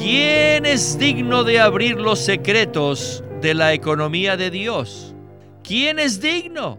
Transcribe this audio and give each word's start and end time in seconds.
¿quién 0.00 0.64
es 0.64 0.98
digno 0.98 1.44
de 1.44 1.60
abrir 1.60 2.00
los 2.00 2.18
secretos 2.20 3.22
de 3.42 3.52
la 3.54 3.74
economía 3.74 4.36
de 4.36 4.50
Dios? 4.50 5.14
¿Quién 5.62 5.98
es 5.98 6.20
digno? 6.20 6.78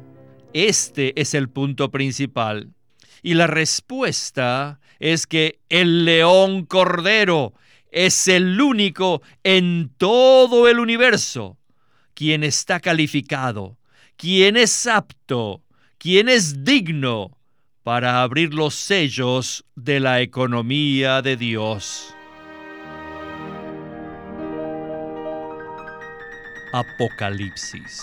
Este 0.54 1.20
es 1.20 1.36
el 1.36 1.48
punto 1.48 1.92
principal. 1.92 2.72
Y 3.22 3.36
la 3.36 3.46
respuesta 3.46 4.80
es 5.00 5.28
que 5.28 5.60
el 5.70 6.04
león 6.06 6.66
cordero 6.66 7.54
es 7.92 8.28
el 8.28 8.60
único 8.60 9.22
en 9.44 9.92
todo 9.98 10.68
el 10.68 10.80
universo 10.80 11.58
quien 12.16 12.44
está 12.44 12.80
calificado, 12.80 13.78
quien 14.18 14.58
es 14.58 14.88
apto, 14.88 15.62
quien 15.98 16.28
es 16.28 16.64
digno 16.64 17.38
para 17.84 18.22
abrir 18.22 18.54
los 18.54 18.76
sellos 18.76 19.64
de 19.76 20.00
la 20.00 20.22
economía 20.22 21.22
de 21.22 21.38
Dios. 21.38 22.16
Apocalipsis. 26.74 28.02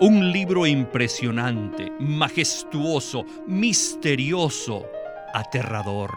Un 0.00 0.32
libro 0.32 0.66
impresionante, 0.66 1.90
majestuoso, 1.98 3.24
misterioso, 3.46 4.86
aterrador. 5.32 6.12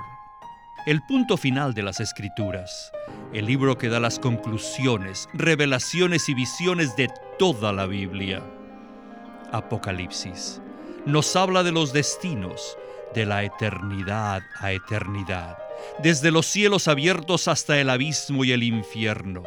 El 0.86 1.02
punto 1.04 1.38
final 1.38 1.74
de 1.74 1.84
las 1.84 2.02
escrituras. 2.02 2.92
El 3.32 3.46
libro 3.46 3.78
que 3.78 3.88
da 3.88 4.02
las 4.02 4.20
conclusiones, 4.20 5.30
revelaciones 5.34 6.28
y 6.28 6.34
visiones 6.34 6.98
de 6.98 7.10
toda 7.38 7.72
la 7.72 7.86
Biblia. 7.86 8.44
Apocalipsis. 9.54 10.62
Nos 11.06 11.34
habla 11.38 11.64
de 11.64 11.72
los 11.72 11.94
destinos, 11.94 12.78
de 13.16 13.26
la 13.26 13.46
eternidad 13.46 14.42
a 14.60 14.74
eternidad, 14.74 15.60
desde 16.04 16.30
los 16.30 16.46
cielos 16.46 16.90
abiertos 16.90 17.48
hasta 17.48 17.80
el 17.80 17.90
abismo 17.90 18.44
y 18.44 18.52
el 18.52 18.64
infierno. 18.64 19.44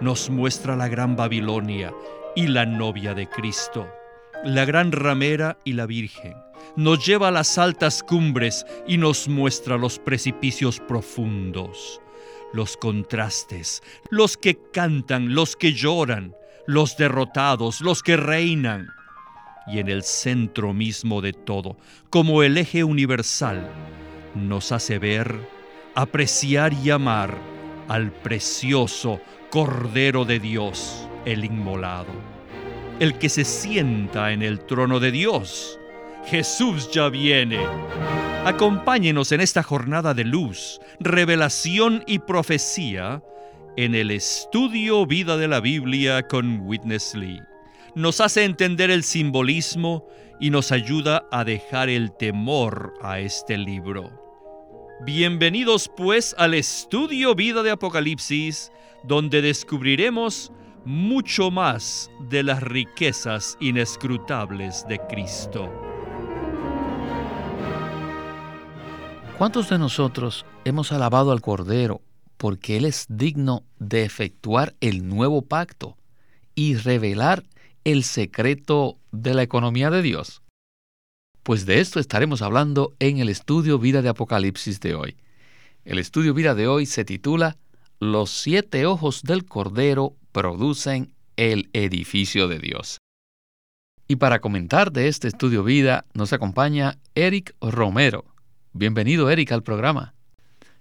Nos 0.00 0.30
muestra 0.30 0.76
la 0.76 0.88
gran 0.88 1.16
Babilonia, 1.16 1.92
y 2.34 2.48
la 2.48 2.66
novia 2.66 3.14
de 3.14 3.28
Cristo, 3.28 3.88
la 4.44 4.64
gran 4.64 4.92
ramera 4.92 5.58
y 5.64 5.74
la 5.74 5.86
Virgen. 5.86 6.34
Nos 6.76 7.06
lleva 7.06 7.28
a 7.28 7.32
las 7.32 7.58
altas 7.58 8.02
cumbres 8.02 8.66
y 8.86 8.96
nos 8.96 9.28
muestra 9.28 9.76
los 9.76 9.98
precipicios 9.98 10.80
profundos, 10.80 12.00
los 12.52 12.76
contrastes, 12.76 13.82
los 14.10 14.36
que 14.36 14.58
cantan, 14.72 15.34
los 15.34 15.56
que 15.56 15.72
lloran, 15.72 16.34
los 16.66 16.96
derrotados, 16.96 17.80
los 17.80 18.02
que 18.02 18.16
reinan. 18.16 18.88
Y 19.66 19.78
en 19.78 19.88
el 19.88 20.02
centro 20.02 20.74
mismo 20.74 21.20
de 21.20 21.32
todo, 21.32 21.76
como 22.10 22.42
el 22.42 22.58
eje 22.58 22.84
universal, 22.84 23.70
nos 24.34 24.72
hace 24.72 24.98
ver, 24.98 25.38
apreciar 25.94 26.72
y 26.72 26.90
amar 26.90 27.38
al 27.88 28.10
precioso 28.10 29.20
Cordero 29.54 30.24
de 30.24 30.40
Dios 30.40 31.06
el 31.24 31.44
inmolado, 31.44 32.10
el 32.98 33.16
que 33.18 33.28
se 33.28 33.44
sienta 33.44 34.32
en 34.32 34.42
el 34.42 34.58
trono 34.58 34.98
de 34.98 35.12
Dios. 35.12 35.78
Jesús 36.26 36.90
ya 36.90 37.08
viene. 37.08 37.60
Acompáñenos 38.44 39.30
en 39.30 39.40
esta 39.40 39.62
jornada 39.62 40.12
de 40.12 40.24
luz, 40.24 40.80
revelación 40.98 42.02
y 42.08 42.18
profecía 42.18 43.22
en 43.76 43.94
el 43.94 44.10
estudio 44.10 45.06
Vida 45.06 45.36
de 45.36 45.46
la 45.46 45.60
Biblia 45.60 46.26
con 46.26 46.62
Witness 46.62 47.14
Lee. 47.14 47.40
Nos 47.94 48.20
hace 48.20 48.42
entender 48.42 48.90
el 48.90 49.04
simbolismo 49.04 50.04
y 50.40 50.50
nos 50.50 50.72
ayuda 50.72 51.28
a 51.30 51.44
dejar 51.44 51.88
el 51.90 52.10
temor 52.16 52.94
a 53.02 53.20
este 53.20 53.56
libro. 53.56 54.10
Bienvenidos 55.04 55.88
pues 55.96 56.34
al 56.38 56.54
estudio 56.54 57.36
Vida 57.36 57.62
de 57.62 57.70
Apocalipsis, 57.70 58.72
donde 59.06 59.42
descubriremos 59.42 60.50
mucho 60.84 61.50
más 61.50 62.10
de 62.28 62.42
las 62.42 62.62
riquezas 62.62 63.56
inescrutables 63.60 64.86
de 64.88 64.98
Cristo. 65.08 65.72
¿Cuántos 69.38 69.68
de 69.68 69.78
nosotros 69.78 70.46
hemos 70.64 70.92
alabado 70.92 71.32
al 71.32 71.40
Cordero 71.40 72.02
porque 72.36 72.76
Él 72.76 72.84
es 72.84 73.06
digno 73.08 73.64
de 73.78 74.04
efectuar 74.04 74.74
el 74.80 75.08
nuevo 75.08 75.42
pacto 75.42 75.96
y 76.54 76.76
revelar 76.76 77.44
el 77.84 78.04
secreto 78.04 78.98
de 79.10 79.34
la 79.34 79.42
economía 79.42 79.90
de 79.90 80.02
Dios? 80.02 80.42
Pues 81.42 81.66
de 81.66 81.80
esto 81.80 82.00
estaremos 82.00 82.42
hablando 82.42 82.94
en 83.00 83.18
el 83.18 83.28
estudio 83.28 83.78
Vida 83.78 84.02
de 84.02 84.08
Apocalipsis 84.08 84.80
de 84.80 84.94
hoy. 84.94 85.16
El 85.84 85.98
estudio 85.98 86.32
Vida 86.32 86.54
de 86.54 86.68
hoy 86.68 86.86
se 86.86 87.04
titula 87.04 87.58
Los 88.04 88.28
siete 88.28 88.84
ojos 88.84 89.22
del 89.22 89.46
Cordero 89.46 90.14
producen 90.30 91.14
el 91.38 91.70
edificio 91.72 92.48
de 92.48 92.58
Dios. 92.58 92.98
Y 94.06 94.16
para 94.16 94.42
comentar 94.42 94.92
de 94.92 95.08
este 95.08 95.26
estudio 95.26 95.64
vida 95.64 96.04
nos 96.12 96.34
acompaña 96.34 96.98
Eric 97.14 97.54
Romero. 97.62 98.26
Bienvenido 98.74 99.30
Eric 99.30 99.52
al 99.52 99.62
programa. 99.62 100.12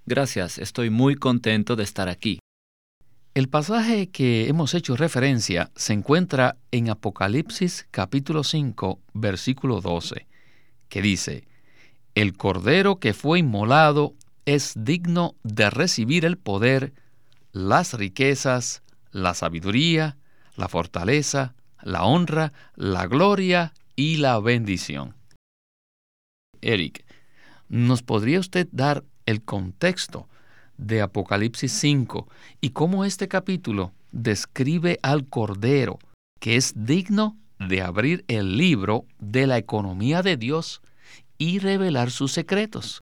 Gracias, 0.06 0.58
estoy 0.58 0.90
muy 0.90 1.16
contento 1.16 1.78
de 1.78 1.84
estar 1.86 2.10
aquí. 2.10 2.40
El 3.36 3.48
pasaje 3.48 4.10
que 4.10 4.50
hemos 4.50 4.74
hecho 4.74 4.98
referencia 4.98 5.72
se 5.78 5.94
encuentra 5.94 6.58
en 6.72 6.90
Apocalipsis 6.90 7.88
capítulo 7.90 8.44
5, 8.44 9.00
versículo 9.14 9.80
12, 9.80 10.28
que 10.90 11.02
dice, 11.02 11.48
El 12.16 12.36
cordero 12.36 12.98
que 12.98 13.14
fue 13.14 13.40
inmolado 13.40 14.14
es 14.46 14.74
digno 14.76 15.36
de 15.44 15.70
recibir 15.70 16.26
el 16.26 16.38
poder, 16.38 16.92
las 17.54 17.94
riquezas, 17.94 18.82
la 19.12 19.36
sabiduría, 19.36 20.18
la 20.58 20.68
fortaleza, 20.68 21.54
la 21.82 22.04
honra, 22.04 22.52
la 22.76 23.06
gloria 23.06 23.74
y 23.96 24.18
la 24.18 24.40
bendición. 24.40 25.16
Eric, 26.62 27.06
¿nos 27.70 28.02
podría 28.02 28.40
usted 28.40 28.68
dar 28.72 29.04
el 29.26 29.44
contexto 29.44 30.28
de 30.78 31.02
Apocalipsis 31.02 31.72
5 31.72 32.28
y 32.60 32.72
cómo 32.72 33.06
este 33.06 33.28
capítulo 33.28 33.94
describe 34.12 35.00
al 35.04 35.28
Cordero, 35.28 36.00
que 36.40 36.56
es 36.56 36.74
digno 36.76 37.38
de 37.60 37.82
abrir 37.82 38.26
el 38.28 38.58
libro 38.58 39.06
de 39.20 39.46
la 39.46 39.58
economía 39.58 40.24
de 40.24 40.38
Dios 40.38 40.82
y 41.38 41.60
revelar 41.60 42.10
sus 42.10 42.32
secretos? 42.32 43.02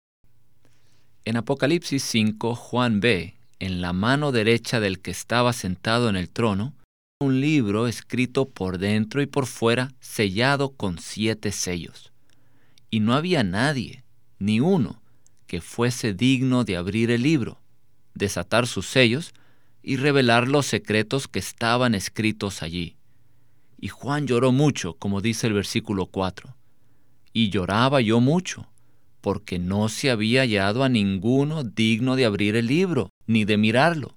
En 1.25 1.37
Apocalipsis 1.37 2.03
5, 2.03 2.57
Juan 2.57 3.01
ve 3.01 3.40
en 3.61 3.83
la 3.83 3.93
mano 3.93 4.33
derecha 4.33 4.81
del 4.81 5.01
que 5.01 5.11
estaba 5.11 5.53
sentado 5.53 6.09
en 6.09 6.17
el 6.17 6.31
trono, 6.31 6.75
un 7.21 7.41
libro 7.41 7.87
escrito 7.87 8.49
por 8.49 8.79
dentro 8.79 9.21
y 9.21 9.27
por 9.27 9.47
fuera, 9.47 9.93
sellado 10.01 10.71
con 10.71 10.99
siete 10.99 11.53
sellos. 11.53 12.13
Y 12.91 13.01
no 13.01 13.15
había 13.15 13.45
nadie, 13.45 14.03
ni 14.39 14.59
uno, 14.59 15.03
que 15.47 15.61
fuese 15.61 16.15
digno 16.15 16.65
de 16.65 16.79
abrir 16.79 17.11
el 17.11 17.23
libro, 17.23 17.61
desatar 18.15 18.67
sus 18.67 18.87
sellos 18.87 19.35
y 19.83 19.97
revelar 19.97 20.49
los 20.49 20.67
secretos 20.67 21.29
que 21.29 21.39
estaban 21.39 21.95
escritos 21.95 22.63
allí. 22.63 22.97
Y 23.79 23.89
Juan 23.89 24.27
lloró 24.27 24.53
mucho, 24.53 24.95
como 24.95 25.21
dice 25.21 25.47
el 25.47 25.53
versículo 25.53 26.07
4. 26.07 26.57
Y 27.35 27.51
lloraba 27.51 28.01
yo 28.01 28.21
mucho, 28.21 28.70
porque 29.21 29.59
no 29.59 29.89
se 29.89 30.11
había 30.11 30.43
hallado 30.43 30.83
a 30.83 30.89
ninguno 30.89 31.65
digno 31.65 32.17
de 32.17 32.25
abrir 32.25 32.57
el 32.57 32.67
libro, 32.67 33.11
ni 33.27 33.45
de 33.45 33.57
mirarlo. 33.57 34.17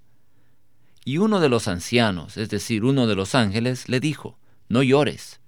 Y 1.05 1.17
uno 1.17 1.39
de 1.39 1.49
los 1.49 1.67
ancianos, 1.67 2.37
es 2.37 2.49
decir, 2.49 2.83
uno 2.83 3.07
de 3.07 3.15
los 3.15 3.35
ángeles, 3.35 3.89
le 3.89 3.99
dijo, 3.99 4.37
No 4.69 4.83
llores. 4.83 5.41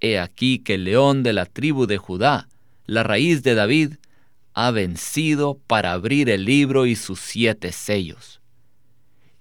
He 0.00 0.18
aquí 0.18 0.58
que 0.58 0.74
el 0.74 0.84
león 0.84 1.22
de 1.22 1.32
la 1.32 1.46
tribu 1.46 1.86
de 1.86 1.98
Judá, 1.98 2.48
la 2.86 3.02
raíz 3.02 3.42
de 3.42 3.54
David, 3.54 3.94
ha 4.54 4.70
vencido 4.70 5.58
para 5.66 5.92
abrir 5.92 6.30
el 6.30 6.44
libro 6.44 6.86
y 6.86 6.96
sus 6.96 7.20
siete 7.20 7.72
sellos. 7.72 8.40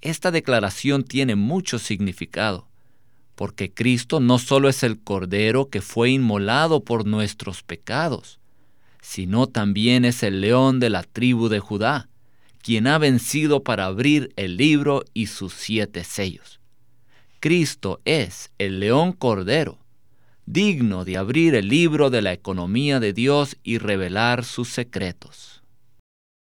Esta 0.01 0.31
declaración 0.31 1.03
tiene 1.03 1.35
mucho 1.35 1.79
significado, 1.79 2.67
porque 3.35 3.71
Cristo 3.71 4.19
no 4.19 4.37
solo 4.37 4.67
es 4.67 4.83
el 4.83 4.99
Cordero 4.99 5.69
que 5.69 5.81
fue 5.81 6.09
inmolado 6.09 6.83
por 6.83 7.05
nuestros 7.05 7.63
pecados, 7.63 8.39
sino 9.03 9.47
también 9.47 10.05
es 10.05 10.23
el 10.23 10.39
león 10.39 10.79
de 10.79 10.89
la 10.89 11.03
tribu 11.03 11.49
de 11.49 11.59
Judá, 11.59 12.07
quien 12.61 12.87
ha 12.87 12.97
vencido 12.97 13.61
para 13.61 13.85
abrir 13.85 14.31
el 14.37 14.55
libro 14.55 15.03
y 15.13 15.27
sus 15.27 15.51
siete 15.53 16.05
sellos. 16.05 16.61
Cristo 17.41 17.99
es 18.05 18.49
el 18.57 18.79
león 18.79 19.11
cordero, 19.11 19.77
digno 20.45 21.03
de 21.03 21.17
abrir 21.17 21.53
el 21.53 21.67
libro 21.67 22.09
de 22.09 22.21
la 22.21 22.31
economía 22.31 23.01
de 23.01 23.11
Dios 23.11 23.57
y 23.61 23.77
revelar 23.77 24.45
sus 24.45 24.69
secretos. 24.69 25.61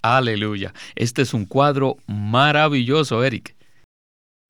Aleluya. 0.01 0.73
Este 0.95 1.23
es 1.23 1.35
un 1.35 1.47
cuadro 1.47 1.97
maravilloso, 2.07 3.25
Eric. 3.25 3.57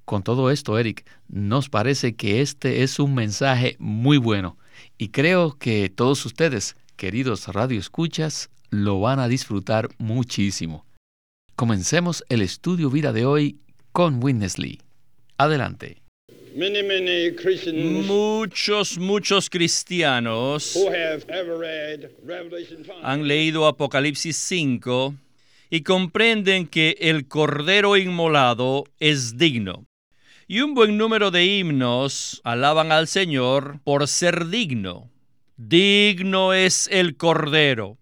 Con 0.04 0.22
todo 0.22 0.50
esto, 0.50 0.78
Eric, 0.78 1.06
nos 1.28 1.70
parece 1.70 2.14
que 2.14 2.42
este 2.42 2.82
es 2.82 2.98
un 2.98 3.14
mensaje 3.14 3.76
muy 3.78 4.18
bueno 4.18 4.58
y 4.98 5.08
creo 5.08 5.56
que 5.58 5.88
todos 5.88 6.26
ustedes 6.26 6.76
queridos 7.02 7.48
radioescuchas, 7.48 8.48
lo 8.70 9.00
van 9.00 9.18
a 9.18 9.26
disfrutar 9.26 9.88
muchísimo. 9.98 10.86
Comencemos 11.56 12.22
el 12.28 12.42
estudio 12.42 12.90
vida 12.90 13.12
de 13.12 13.24
hoy 13.26 13.58
con 13.90 14.22
Witness 14.22 14.56
Lee. 14.56 14.80
Adelante. 15.36 16.00
Muchos, 17.74 18.98
muchos 18.98 19.50
cristianos 19.50 20.78
han 23.02 23.26
leído 23.26 23.66
Apocalipsis 23.66 24.36
5 24.36 25.16
y 25.70 25.82
comprenden 25.82 26.68
que 26.68 26.96
el 27.00 27.26
Cordero 27.26 27.96
Inmolado 27.96 28.84
es 29.00 29.36
digno. 29.36 29.86
Y 30.46 30.60
un 30.60 30.74
buen 30.74 30.96
número 30.96 31.32
de 31.32 31.46
himnos 31.46 32.40
alaban 32.44 32.92
al 32.92 33.08
Señor 33.08 33.80
por 33.82 34.06
ser 34.06 34.46
digno. 34.46 35.11
Digno 35.64 36.54
es 36.54 36.88
el 36.90 37.16
Cordero. 37.16 37.96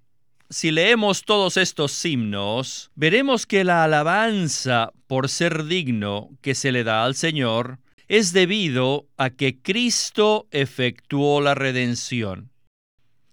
Si 0.48 0.70
leemos 0.70 1.24
todos 1.26 1.58
estos 1.58 2.02
himnos, 2.06 2.90
veremos 2.94 3.44
que 3.44 3.64
la 3.64 3.84
alabanza 3.84 4.94
por 5.06 5.28
ser 5.28 5.64
digno 5.64 6.30
que 6.40 6.54
se 6.54 6.72
le 6.72 6.84
da 6.84 7.04
al 7.04 7.14
Señor 7.14 7.78
es 8.08 8.32
debido 8.32 9.08
a 9.18 9.28
que 9.28 9.60
Cristo 9.60 10.48
efectuó 10.52 11.42
la 11.42 11.54
redención. 11.54 12.50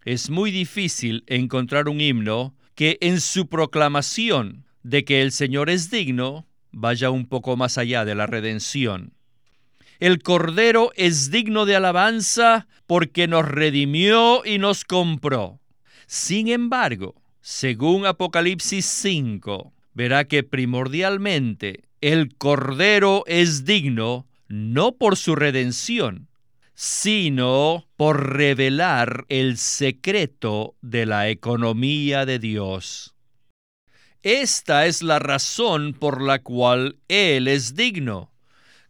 Es 0.04 0.30
muy 0.30 0.52
difícil 0.52 1.24
encontrar 1.28 1.88
un 1.88 2.02
himno 2.02 2.54
que 2.76 2.98
en 3.00 3.22
su 3.22 3.48
proclamación 3.48 4.66
de 4.84 5.06
que 5.06 5.22
el 5.22 5.32
Señor 5.32 5.70
es 5.70 5.90
digno 5.90 6.46
vaya 6.72 7.12
un 7.12 7.28
poco 7.28 7.56
más 7.56 7.78
allá 7.78 8.04
de 8.04 8.14
la 8.14 8.28
redención. 8.28 9.17
El 10.00 10.22
Cordero 10.22 10.92
es 10.96 11.32
digno 11.32 11.66
de 11.66 11.76
alabanza 11.76 12.68
porque 12.86 13.28
nos 13.28 13.46
redimió 13.46 14.46
y 14.46 14.60
nos 14.60 14.86
compró. 14.86 15.60
Sin 16.06 16.48
embargo, 16.50 17.16
según 17.42 18.06
Apocalipsis 18.06 18.86
5, 18.86 19.74
verá 19.94 20.26
que 20.26 20.44
primordialmente 20.44 21.84
el 22.02 22.36
Cordero 22.36 23.24
es 23.26 23.66
digno 23.66 24.28
no 24.48 24.94
por 24.94 25.18
su 25.18 25.36
redención, 25.36 26.28
sino 26.76 27.88
por 27.98 28.36
revelar 28.36 29.26
el 29.30 29.58
secreto 29.58 30.76
de 30.82 31.08
la 31.08 31.30
economía 31.30 32.26
de 32.28 32.38
Dios. 32.38 33.16
Esta 34.22 34.86
es 34.86 35.02
la 35.02 35.18
razón 35.18 35.94
por 35.94 36.22
la 36.22 36.40
cual 36.40 37.00
Él 37.08 37.48
es 37.48 37.76
digno. 37.76 38.32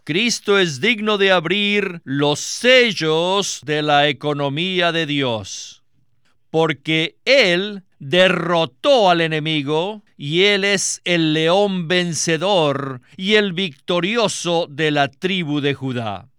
Cristo 0.07 0.57
es 0.57 0.79
digno 0.79 1.17
de 1.17 1.33
abrir 1.33 1.99
los 2.05 2.39
sellos 2.39 3.59
de 3.65 3.81
la 3.81 4.07
economía 4.07 4.93
de 4.93 5.05
Dios, 5.05 5.83
porque 6.49 7.17
Él 7.25 7.83
derrotó 7.99 9.09
al 9.09 9.19
enemigo 9.19 10.05
y 10.15 10.43
Él 10.43 10.63
es 10.63 11.01
el 11.03 11.33
león 11.33 11.89
vencedor 11.89 13.01
y 13.17 13.33
el 13.33 13.51
victorioso 13.51 14.67
de 14.69 14.91
la 14.91 15.09
tribu 15.09 15.59
de 15.59 15.73
Judá. 15.73 16.29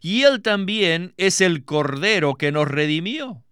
Y 0.00 0.22
Él 0.22 0.40
también 0.40 1.12
es 1.16 1.40
el 1.40 1.64
Cordero 1.64 2.36
que 2.36 2.52
nos 2.52 2.68
redimió, 2.68 3.42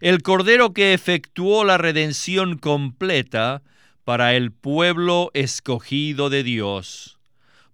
el 0.00 0.22
Cordero 0.22 0.72
que 0.72 0.94
efectuó 0.94 1.64
la 1.64 1.76
redención 1.76 2.56
completa 2.56 3.64
para 4.04 4.36
el 4.36 4.52
pueblo 4.52 5.32
escogido 5.34 6.30
de 6.30 6.44
Dios. 6.44 7.11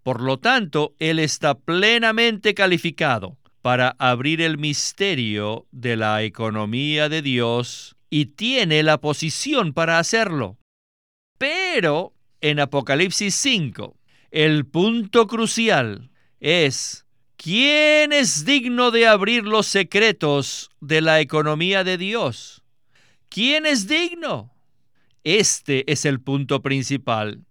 Por 0.08 0.22
lo 0.22 0.38
tanto, 0.38 0.94
Él 0.98 1.18
está 1.18 1.52
plenamente 1.52 2.54
calificado 2.54 3.36
para 3.60 3.94
abrir 3.98 4.40
el 4.40 4.56
misterio 4.56 5.66
de 5.70 5.96
la 5.96 6.22
economía 6.22 7.10
de 7.10 7.20
Dios 7.20 7.94
y 8.08 8.24
tiene 8.24 8.82
la 8.82 9.02
posición 9.02 9.74
para 9.74 9.98
hacerlo. 9.98 10.56
Pero 11.36 12.14
en 12.40 12.58
Apocalipsis 12.58 13.34
5, 13.34 13.98
el 14.30 14.64
punto 14.64 15.26
crucial 15.26 16.10
es 16.40 17.04
¿quién 17.36 18.14
es 18.14 18.46
digno 18.46 18.90
de 18.90 19.06
abrir 19.06 19.44
los 19.44 19.66
secretos 19.66 20.70
de 20.80 21.02
la 21.02 21.20
economía 21.20 21.84
de 21.84 21.98
Dios? 21.98 22.62
¿Quién 23.28 23.66
es 23.66 23.86
digno? 23.86 24.54
Este 25.22 25.84
es 25.92 26.06
el 26.06 26.22
punto 26.22 26.62
principal. 26.62 27.44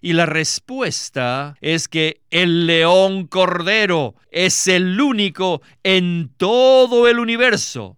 Y 0.00 0.12
la 0.12 0.26
respuesta 0.26 1.56
es 1.60 1.88
que 1.88 2.20
el 2.30 2.66
león 2.66 3.26
cordero 3.26 4.14
es 4.30 4.68
el 4.68 5.00
único 5.00 5.60
en 5.82 6.30
todo 6.36 7.08
el 7.08 7.18
universo 7.18 7.96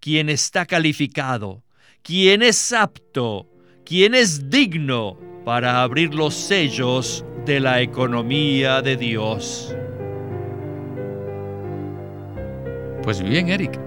quien 0.00 0.28
está 0.28 0.64
calificado, 0.64 1.62
quien 2.02 2.42
es 2.42 2.72
apto, 2.72 3.46
quien 3.84 4.14
es 4.14 4.48
digno 4.48 5.18
para 5.44 5.82
abrir 5.82 6.14
los 6.14 6.34
sellos 6.34 7.24
de 7.44 7.60
la 7.60 7.82
economía 7.82 8.80
de 8.80 8.96
Dios. 8.96 9.74
Pues 13.02 13.22
bien, 13.22 13.50
Eric, 13.50 13.78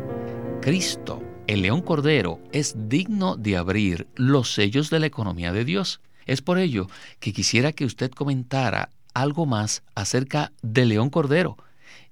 Cristo, 0.61 1.23
el 1.47 1.63
león 1.63 1.81
cordero, 1.81 2.39
es 2.51 2.75
digno 2.87 3.35
de 3.35 3.57
abrir 3.57 4.07
los 4.15 4.53
sellos 4.53 4.91
de 4.91 4.99
la 4.99 5.07
economía 5.07 5.51
de 5.51 5.65
Dios. 5.65 6.01
Es 6.27 6.41
por 6.41 6.59
ello 6.59 6.87
que 7.19 7.33
quisiera 7.33 7.71
que 7.71 7.85
usted 7.85 8.11
comentara 8.11 8.89
algo 9.13 9.47
más 9.47 9.81
acerca 9.95 10.51
del 10.61 10.89
león 10.89 11.09
cordero, 11.09 11.57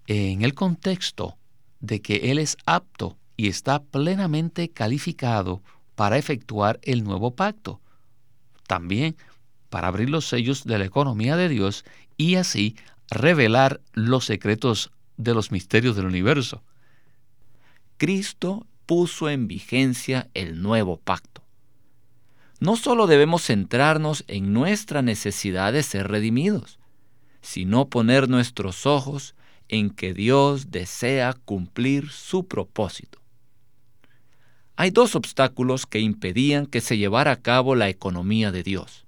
en 0.07 0.41
el 0.41 0.53
contexto 0.53 1.37
de 1.79 2.01
que 2.01 2.31
Él 2.31 2.39
es 2.39 2.57
apto 2.65 3.17
y 3.37 3.47
está 3.47 3.83
plenamente 3.83 4.69
calificado 4.69 5.61
para 5.95 6.17
efectuar 6.17 6.79
el 6.83 7.03
nuevo 7.03 7.35
pacto. 7.35 7.81
También 8.67 9.15
para 9.69 9.87
abrir 9.87 10.09
los 10.09 10.27
sellos 10.27 10.63
de 10.63 10.79
la 10.79 10.85
economía 10.85 11.35
de 11.35 11.49
Dios 11.49 11.85
y 12.17 12.35
así 12.35 12.75
revelar 13.09 13.81
los 13.93 14.25
secretos 14.25 14.91
de 15.17 15.33
los 15.33 15.51
misterios 15.51 15.95
del 15.95 16.05
universo. 16.05 16.63
Cristo 17.97 18.65
puso 18.85 19.29
en 19.29 19.47
vigencia 19.47 20.29
el 20.33 20.61
nuevo 20.61 20.97
pacto. 20.97 21.34
No 22.59 22.75
solo 22.75 23.07
debemos 23.07 23.43
centrarnos 23.43 24.23
en 24.27 24.53
nuestra 24.53 25.01
necesidad 25.01 25.73
de 25.73 25.83
ser 25.83 26.07
redimidos, 26.07 26.79
sino 27.41 27.89
poner 27.89 28.29
nuestros 28.29 28.85
ojos 28.85 29.35
en 29.67 29.89
que 29.89 30.13
Dios 30.13 30.71
desea 30.71 31.33
cumplir 31.45 32.09
su 32.11 32.47
propósito 32.47 33.19
hay 34.77 34.91
dos 34.91 35.15
obstáculos 35.15 35.85
que 35.85 35.99
impedían 35.99 36.65
que 36.65 36.81
se 36.81 36.97
llevara 36.97 37.31
a 37.31 37.41
cabo 37.41 37.75
la 37.75 37.87
economía 37.87 38.51
de 38.51 38.61
Dios. 38.61 39.05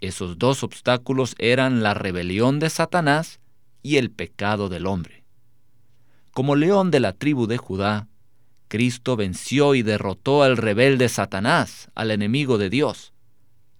Esos 0.00 0.38
dos 0.38 0.62
obstáculos 0.62 1.34
eran 1.38 1.82
la 1.82 1.92
rebelión 1.92 2.58
de 2.58 2.70
Satanás 2.70 3.40
y 3.82 3.96
el 3.96 4.10
pecado 4.10 4.68
del 4.68 4.86
hombre. 4.86 5.24
Como 6.32 6.56
león 6.56 6.90
de 6.90 7.00
la 7.00 7.12
tribu 7.12 7.46
de 7.46 7.58
Judá, 7.58 8.08
Cristo 8.68 9.16
venció 9.16 9.74
y 9.74 9.82
derrotó 9.82 10.42
al 10.42 10.56
rebelde 10.56 11.08
Satanás, 11.08 11.90
al 11.94 12.10
enemigo 12.10 12.58
de 12.58 12.70
Dios, 12.70 13.12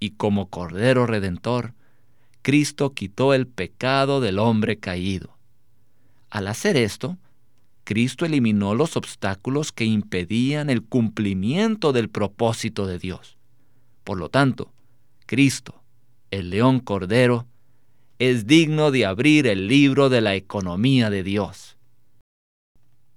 y 0.01 0.11
como 0.11 0.49
Cordero 0.49 1.07
Redentor, 1.07 1.75
Cristo 2.43 2.95
quitó 2.95 3.35
el 3.35 3.47
pecado 3.47 4.21
del 4.21 4.39
hombre 4.39 4.79
caído. 4.79 5.37
Al 6.31 6.49
hacer 6.49 6.77
esto, 6.77 7.19
Cristo 7.85 8.27
eliminó 8.27 8.75
los 8.75 8.97
obstáculos 8.97 9.73
que 9.73 9.87
impedían 9.87 10.69
el 10.69 10.83
cumplimiento 10.83 11.93
del 11.93 12.11
propósito 12.11 12.87
de 12.87 12.99
Dios. 12.99 13.39
Por 14.05 14.19
lo 14.19 14.29
tanto, 14.29 14.73
Cristo, 15.25 15.83
el 16.31 16.51
león 16.51 16.81
cordero, 16.81 17.47
es 18.19 18.47
digno 18.47 18.91
de 18.91 19.07
abrir 19.07 19.47
el 19.47 19.69
libro 19.69 20.11
de 20.11 20.21
la 20.21 20.35
economía 20.35 21.09
de 21.09 21.23
Dios. 21.23 21.78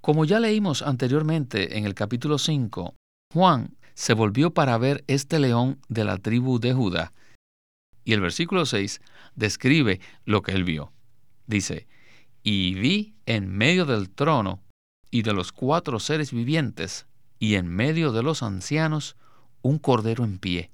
Como 0.01 0.25
ya 0.25 0.39
leímos 0.39 0.81
anteriormente 0.81 1.77
en 1.77 1.85
el 1.85 1.93
capítulo 1.93 2.39
5, 2.39 2.95
Juan 3.33 3.77
se 3.93 4.13
volvió 4.13 4.51
para 4.51 4.77
ver 4.79 5.03
este 5.05 5.37
león 5.37 5.79
de 5.89 6.03
la 6.05 6.17
tribu 6.17 6.59
de 6.59 6.73
Judá. 6.73 7.13
Y 8.03 8.13
el 8.13 8.21
versículo 8.21 8.65
6 8.65 8.99
describe 9.35 10.01
lo 10.25 10.41
que 10.41 10.53
él 10.53 10.63
vio. 10.63 10.91
Dice, 11.45 11.87
y 12.41 12.73
vi 12.73 13.13
en 13.27 13.47
medio 13.47 13.85
del 13.85 14.09
trono 14.09 14.63
y 15.11 15.21
de 15.21 15.33
los 15.33 15.51
cuatro 15.51 15.99
seres 15.99 16.31
vivientes, 16.31 17.05
y 17.37 17.53
en 17.55 17.67
medio 17.67 18.11
de 18.11 18.23
los 18.23 18.41
ancianos, 18.41 19.17
un 19.61 19.77
cordero 19.77 20.23
en 20.23 20.39
pie, 20.39 20.71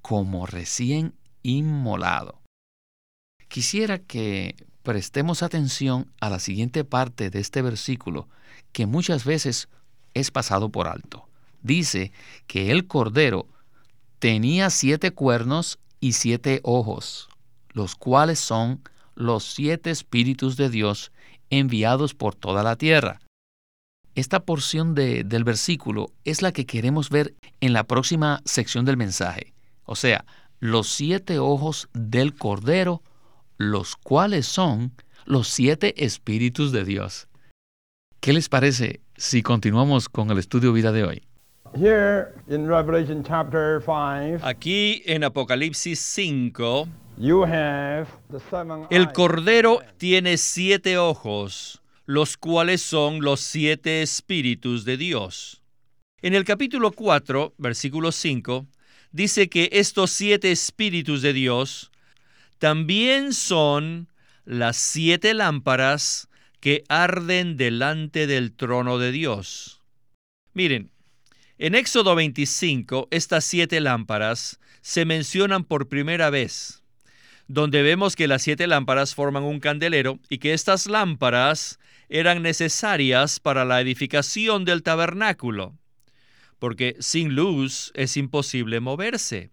como 0.00 0.46
recién 0.46 1.14
inmolado. 1.42 2.40
Quisiera 3.48 3.98
que 3.98 4.56
prestemos 4.82 5.42
atención 5.42 6.10
a 6.20 6.30
la 6.30 6.38
siguiente 6.38 6.84
parte 6.84 7.30
de 7.30 7.40
este 7.40 7.62
versículo, 7.62 8.28
que 8.72 8.86
muchas 8.86 9.24
veces 9.24 9.68
es 10.14 10.30
pasado 10.30 10.70
por 10.70 10.88
alto. 10.88 11.26
Dice 11.62 12.12
que 12.46 12.70
el 12.70 12.86
cordero 12.86 13.46
tenía 14.18 14.70
siete 14.70 15.12
cuernos 15.12 15.78
y 16.00 16.12
siete 16.12 16.60
ojos, 16.64 17.28
los 17.70 17.94
cuales 17.94 18.38
son 18.38 18.80
los 19.14 19.44
siete 19.44 19.90
espíritus 19.90 20.56
de 20.56 20.68
Dios 20.70 21.12
enviados 21.50 22.14
por 22.14 22.34
toda 22.34 22.62
la 22.62 22.76
tierra. 22.76 23.20
Esta 24.14 24.40
porción 24.40 24.94
del 24.94 25.44
versículo 25.44 26.12
es 26.24 26.42
la 26.42 26.52
que 26.52 26.66
queremos 26.66 27.08
ver 27.08 27.34
en 27.60 27.72
la 27.72 27.84
próxima 27.84 28.42
sección 28.44 28.84
del 28.84 28.96
mensaje. 28.96 29.54
O 29.84 29.96
sea, 29.96 30.24
los 30.60 30.88
siete 30.88 31.38
ojos 31.38 31.88
del 31.94 32.34
Cordero, 32.34 33.02
los 33.70 33.96
cuales 33.96 34.46
son 34.46 34.92
los 35.24 35.48
siete 35.48 36.04
espíritus 36.04 36.72
de 36.72 36.84
Dios. 36.84 37.28
¿Qué 38.20 38.32
les 38.32 38.48
parece 38.48 39.00
si 39.16 39.42
continuamos 39.42 40.08
con 40.08 40.30
el 40.30 40.38
estudio 40.38 40.72
vida 40.72 40.90
de 40.90 41.04
hoy? 41.04 41.22
Aquí 44.42 45.02
en 45.06 45.24
Apocalipsis 45.24 46.00
5, 46.00 46.88
el 48.90 49.12
Cordero 49.12 49.80
tiene 49.96 50.36
siete 50.38 50.98
ojos, 50.98 51.82
los 52.04 52.36
cuales 52.36 52.82
son 52.82 53.22
los 53.22 53.40
siete 53.40 54.02
espíritus 54.02 54.84
de 54.84 54.96
Dios. 54.96 55.62
En 56.20 56.34
el 56.34 56.44
capítulo 56.44 56.90
4, 56.90 57.54
versículo 57.58 58.12
5, 58.12 58.66
dice 59.12 59.48
que 59.48 59.70
estos 59.72 60.10
siete 60.10 60.50
espíritus 60.50 61.22
de 61.22 61.32
Dios 61.32 61.91
también 62.62 63.32
son 63.32 64.06
las 64.44 64.76
siete 64.76 65.34
lámparas 65.34 66.28
que 66.60 66.84
arden 66.88 67.56
delante 67.56 68.28
del 68.28 68.52
trono 68.52 68.98
de 68.98 69.10
Dios. 69.10 69.82
Miren, 70.54 70.92
en 71.58 71.74
Éxodo 71.74 72.14
25 72.14 73.08
estas 73.10 73.44
siete 73.44 73.80
lámparas 73.80 74.60
se 74.80 75.04
mencionan 75.04 75.64
por 75.64 75.88
primera 75.88 76.30
vez, 76.30 76.84
donde 77.48 77.82
vemos 77.82 78.14
que 78.14 78.28
las 78.28 78.42
siete 78.42 78.68
lámparas 78.68 79.16
forman 79.16 79.42
un 79.42 79.58
candelero 79.58 80.20
y 80.28 80.38
que 80.38 80.52
estas 80.52 80.86
lámparas 80.86 81.80
eran 82.08 82.42
necesarias 82.42 83.40
para 83.40 83.64
la 83.64 83.80
edificación 83.80 84.64
del 84.64 84.84
tabernáculo, 84.84 85.76
porque 86.60 86.94
sin 87.00 87.34
luz 87.34 87.90
es 87.96 88.16
imposible 88.16 88.78
moverse. 88.78 89.50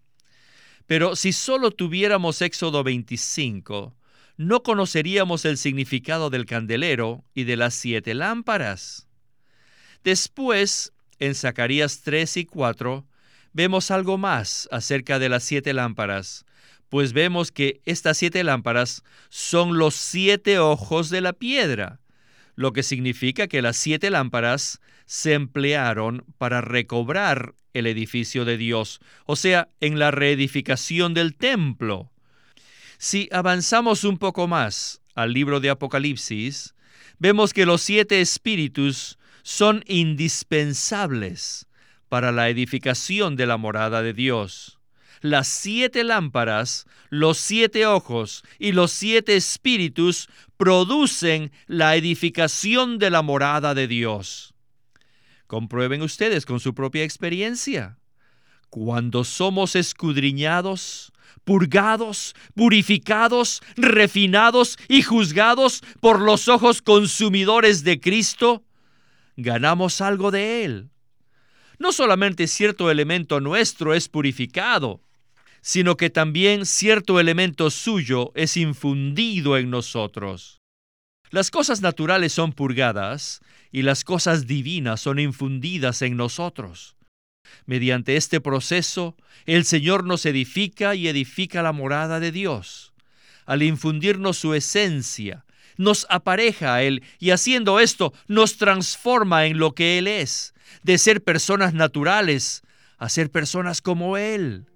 Pero 0.90 1.14
si 1.14 1.32
solo 1.32 1.70
tuviéramos 1.70 2.42
Éxodo 2.42 2.82
25, 2.82 3.94
no 4.36 4.64
conoceríamos 4.64 5.44
el 5.44 5.56
significado 5.56 6.30
del 6.30 6.46
candelero 6.46 7.24
y 7.32 7.44
de 7.44 7.56
las 7.56 7.74
siete 7.74 8.12
lámparas. 8.12 9.06
Después, 10.02 10.92
en 11.20 11.36
Zacarías 11.36 12.00
3 12.00 12.38
y 12.38 12.44
4, 12.44 13.06
vemos 13.52 13.92
algo 13.92 14.18
más 14.18 14.68
acerca 14.72 15.20
de 15.20 15.28
las 15.28 15.44
siete 15.44 15.74
lámparas, 15.74 16.44
pues 16.88 17.12
vemos 17.12 17.52
que 17.52 17.80
estas 17.84 18.18
siete 18.18 18.42
lámparas 18.42 19.04
son 19.28 19.78
los 19.78 19.94
siete 19.94 20.58
ojos 20.58 21.08
de 21.08 21.20
la 21.20 21.34
piedra, 21.34 22.00
lo 22.56 22.72
que 22.72 22.82
significa 22.82 23.46
que 23.46 23.62
las 23.62 23.76
siete 23.76 24.10
lámparas 24.10 24.80
se 25.06 25.34
emplearon 25.34 26.24
para 26.36 26.60
recobrar 26.60 27.54
el 27.74 27.86
edificio 27.86 28.44
de 28.44 28.56
Dios, 28.56 29.00
o 29.26 29.36
sea, 29.36 29.68
en 29.80 29.98
la 29.98 30.10
reedificación 30.10 31.14
del 31.14 31.34
templo. 31.34 32.10
Si 32.98 33.28
avanzamos 33.32 34.04
un 34.04 34.18
poco 34.18 34.46
más 34.46 35.00
al 35.14 35.32
libro 35.32 35.60
de 35.60 35.70
Apocalipsis, 35.70 36.74
vemos 37.18 37.52
que 37.52 37.66
los 37.66 37.82
siete 37.82 38.20
espíritus 38.20 39.18
son 39.42 39.84
indispensables 39.86 41.66
para 42.08 42.32
la 42.32 42.48
edificación 42.48 43.36
de 43.36 43.46
la 43.46 43.56
morada 43.56 44.02
de 44.02 44.12
Dios. 44.12 44.78
Las 45.22 45.48
siete 45.48 46.02
lámparas, 46.02 46.86
los 47.10 47.38
siete 47.38 47.86
ojos 47.86 48.42
y 48.58 48.72
los 48.72 48.90
siete 48.90 49.36
espíritus 49.36 50.28
producen 50.56 51.52
la 51.66 51.96
edificación 51.96 52.98
de 52.98 53.10
la 53.10 53.22
morada 53.22 53.74
de 53.74 53.86
Dios. 53.86 54.49
Comprueben 55.50 56.00
ustedes 56.02 56.46
con 56.46 56.60
su 56.60 56.74
propia 56.74 57.02
experiencia. 57.02 57.98
Cuando 58.68 59.24
somos 59.24 59.74
escudriñados, 59.74 61.12
purgados, 61.42 62.36
purificados, 62.54 63.60
refinados 63.74 64.78
y 64.86 65.02
juzgados 65.02 65.82
por 65.98 66.20
los 66.20 66.46
ojos 66.46 66.82
consumidores 66.82 67.82
de 67.82 67.98
Cristo, 67.98 68.62
ganamos 69.36 70.00
algo 70.00 70.30
de 70.30 70.64
Él. 70.64 70.90
No 71.80 71.90
solamente 71.90 72.46
cierto 72.46 72.88
elemento 72.88 73.40
nuestro 73.40 73.92
es 73.92 74.08
purificado, 74.08 75.02
sino 75.62 75.96
que 75.96 76.10
también 76.10 76.64
cierto 76.64 77.18
elemento 77.18 77.70
suyo 77.70 78.30
es 78.36 78.56
infundido 78.56 79.58
en 79.58 79.68
nosotros. 79.68 80.59
Las 81.30 81.50
cosas 81.52 81.80
naturales 81.80 82.32
son 82.32 82.52
purgadas 82.52 83.40
y 83.70 83.82
las 83.82 84.02
cosas 84.02 84.46
divinas 84.46 85.00
son 85.00 85.20
infundidas 85.20 86.02
en 86.02 86.16
nosotros. 86.16 86.96
Mediante 87.66 88.16
este 88.16 88.40
proceso, 88.40 89.16
el 89.46 89.64
Señor 89.64 90.04
nos 90.04 90.26
edifica 90.26 90.94
y 90.94 91.06
edifica 91.06 91.62
la 91.62 91.72
morada 91.72 92.18
de 92.18 92.32
Dios. 92.32 92.92
Al 93.46 93.62
infundirnos 93.62 94.38
su 94.38 94.54
esencia, 94.54 95.44
nos 95.76 96.06
apareja 96.10 96.74
a 96.74 96.82
Él 96.82 97.02
y 97.18 97.30
haciendo 97.30 97.80
esto 97.80 98.12
nos 98.26 98.56
transforma 98.56 99.46
en 99.46 99.58
lo 99.58 99.74
que 99.74 99.98
Él 99.98 100.08
es, 100.08 100.52
de 100.82 100.98
ser 100.98 101.22
personas 101.22 101.74
naturales 101.74 102.62
a 102.98 103.08
ser 103.08 103.30
personas 103.30 103.80
como 103.80 104.16
Él. 104.16 104.66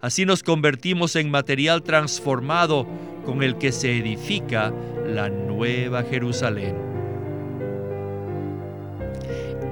Así 0.00 0.24
nos 0.24 0.42
convertimos 0.42 1.14
en 1.16 1.30
material 1.30 1.82
transformado 1.82 2.86
con 3.26 3.42
el 3.42 3.58
que 3.58 3.70
se 3.70 3.98
edifica 3.98 4.72
la 5.06 5.28
nueva 5.28 6.02
Jerusalén. 6.02 6.74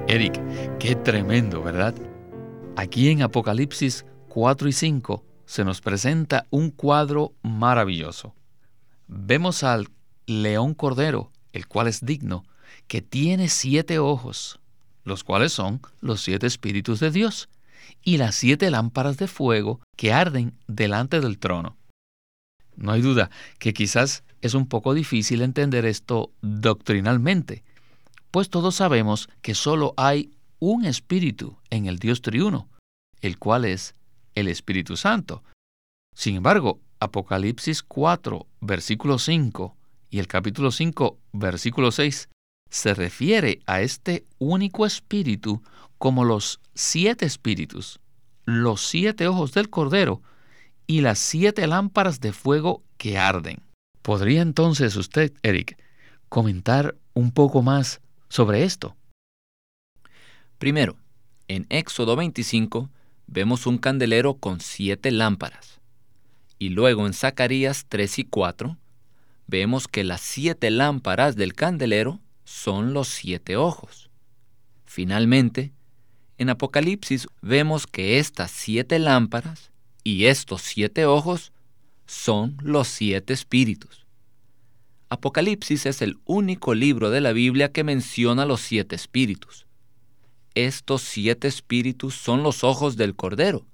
Eric, 0.07 0.39
qué 0.79 0.95
tremendo, 0.95 1.63
¿verdad? 1.63 1.95
Aquí 2.75 3.09
en 3.09 3.23
Apocalipsis 3.23 4.05
4 4.27 4.69
y 4.69 4.71
5 4.71 5.25
se 5.45 5.65
nos 5.65 5.81
presenta 5.81 6.45
un 6.51 6.69
cuadro 6.69 7.33
maravilloso. 7.41 8.35
Vemos 9.07 9.63
al 9.63 9.87
león 10.27 10.75
cordero, 10.75 11.31
el 11.53 11.67
cual 11.67 11.87
es 11.87 12.05
digno, 12.05 12.43
que 12.87 13.01
tiene 13.01 13.49
siete 13.49 13.97
ojos, 13.97 14.59
los 15.03 15.23
cuales 15.23 15.53
son 15.53 15.81
los 16.01 16.21
siete 16.21 16.45
espíritus 16.45 16.99
de 16.99 17.09
Dios, 17.09 17.49
y 18.03 18.17
las 18.17 18.35
siete 18.35 18.69
lámparas 18.71 19.17
de 19.17 19.27
fuego 19.27 19.81
que 19.95 20.13
arden 20.13 20.53
delante 20.67 21.19
del 21.21 21.39
trono. 21.39 21.77
No 22.75 22.91
hay 22.91 23.01
duda 23.01 23.29
que 23.57 23.73
quizás 23.73 24.23
es 24.41 24.53
un 24.53 24.67
poco 24.67 24.93
difícil 24.93 25.41
entender 25.41 25.85
esto 25.85 26.31
doctrinalmente, 26.41 27.63
pues 28.31 28.49
todos 28.49 28.75
sabemos 28.75 29.29
que 29.41 29.55
solo 29.55 29.93
hay 29.97 30.31
un 30.59 30.85
espíritu 30.85 31.57
en 31.69 31.87
el 31.87 31.99
Dios 31.99 32.21
triuno, 32.21 32.69
el 33.21 33.37
cual 33.37 33.65
es 33.65 33.95
el 34.35 34.47
Espíritu 34.47 34.97
Santo. 34.97 35.43
Sin 36.15 36.35
embargo, 36.35 36.79
Apocalipsis 36.99 37.81
4, 37.83 38.45
versículo 38.61 39.19
5 39.19 39.75
y 40.09 40.19
el 40.19 40.27
capítulo 40.27 40.71
5, 40.71 41.17
versículo 41.33 41.91
6 41.91 42.29
se 42.69 42.93
refiere 42.93 43.61
a 43.65 43.81
este 43.81 44.25
único 44.37 44.85
espíritu 44.85 45.63
como 45.99 46.23
los 46.23 46.59
siete 46.73 47.25
espíritus, 47.25 47.99
los 48.45 48.81
siete 48.81 49.27
ojos 49.27 49.51
del 49.51 49.69
Cordero 49.69 50.23
y 50.87 51.01
las 51.01 51.19
siete 51.19 51.67
lámparas 51.67 52.19
de 52.21 52.33
fuego 52.33 52.81
que 52.97 53.19
arden. 53.19 53.61
¿Podría 54.01 54.41
entonces 54.41 54.95
usted, 54.95 55.33
Eric, 55.43 55.77
comentar 56.29 56.95
un 57.13 57.31
poco 57.31 57.61
más 57.61 58.01
sobre 58.29 58.63
esto? 58.63 58.95
Primero, 60.57 60.97
en 61.47 61.67
Éxodo 61.69 62.15
25 62.15 62.89
vemos 63.27 63.67
un 63.67 63.77
candelero 63.77 64.35
con 64.35 64.61
siete 64.61 65.11
lámparas. 65.11 65.79
Y 66.57 66.69
luego 66.69 67.07
en 67.07 67.13
Zacarías 67.13 67.85
3 67.87 68.19
y 68.19 68.23
4 68.23 68.77
vemos 69.47 69.87
que 69.87 70.03
las 70.03 70.21
siete 70.21 70.71
lámparas 70.71 71.35
del 71.35 71.53
candelero 71.53 72.19
son 72.45 72.93
los 72.93 73.09
siete 73.09 73.57
ojos. 73.57 74.09
Finalmente, 74.85 75.71
en 76.39 76.49
Apocalipsis 76.49 77.27
vemos 77.41 77.85
que 77.85 78.17
estas 78.17 78.49
siete 78.49 78.97
lámparas 78.97 79.71
y 80.05 80.25
estos 80.25 80.61
siete 80.61 81.05
ojos 81.05 81.51
son 82.07 82.57
los 82.63 82.87
siete 82.87 83.33
espíritus. 83.33 84.05
Apocalipsis 85.09 85.85
es 85.85 86.01
el 86.01 86.17
único 86.23 86.73
libro 86.73 87.09
de 87.09 87.19
la 87.19 87.33
Biblia 87.33 87.73
que 87.73 87.83
menciona 87.83 88.45
los 88.45 88.61
siete 88.61 88.95
espíritus. 88.95 89.67
Estos 90.55 91.01
siete 91.01 91.49
espíritus 91.49 92.15
son 92.15 92.41
los 92.41 92.63
ojos 92.63 92.95
del 92.95 93.15
Cordero, 93.15 93.65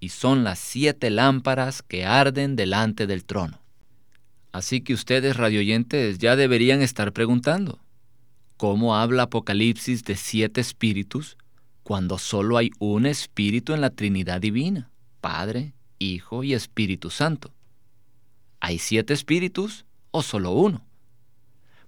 y 0.00 0.08
son 0.08 0.44
las 0.44 0.58
siete 0.58 1.10
lámparas 1.10 1.82
que 1.82 2.06
arden 2.06 2.56
delante 2.56 3.06
del 3.06 3.24
trono. 3.24 3.60
Así 4.50 4.80
que 4.80 4.94
ustedes, 4.94 5.36
radioyentes, 5.36 6.18
ya 6.18 6.36
deberían 6.36 6.80
estar 6.80 7.12
preguntando, 7.12 7.80
¿cómo 8.56 8.96
habla 8.96 9.24
Apocalipsis 9.24 10.04
de 10.04 10.16
siete 10.16 10.62
espíritus 10.62 11.36
cuando 11.88 12.18
solo 12.18 12.58
hay 12.58 12.70
un 12.80 13.06
espíritu 13.06 13.72
en 13.72 13.80
la 13.80 13.88
Trinidad 13.88 14.42
Divina, 14.42 14.90
Padre, 15.22 15.72
Hijo 15.98 16.44
y 16.44 16.52
Espíritu 16.52 17.08
Santo? 17.08 17.54
¿Hay 18.60 18.78
siete 18.78 19.14
espíritus 19.14 19.86
o 20.10 20.20
solo 20.20 20.50
uno? 20.50 20.84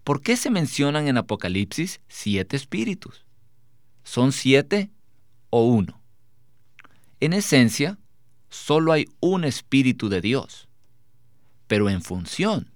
¿Por 0.03 0.23
qué 0.23 0.39
se 0.39 0.49
mencionan 0.49 1.07
en 1.07 1.19
Apocalipsis 1.19 2.01
siete 2.09 2.57
espíritus? 2.57 3.27
¿Son 4.03 4.33
siete 4.33 4.91
o 5.51 5.67
uno? 5.67 6.01
En 7.21 7.35
esencia, 7.35 7.99
solo 8.49 8.93
hay 8.93 9.05
un 9.21 9.45
Espíritu 9.45 10.09
de 10.09 10.23
Dios, 10.23 10.71
pero 11.67 11.91
en 11.91 12.01
función. 12.01 12.73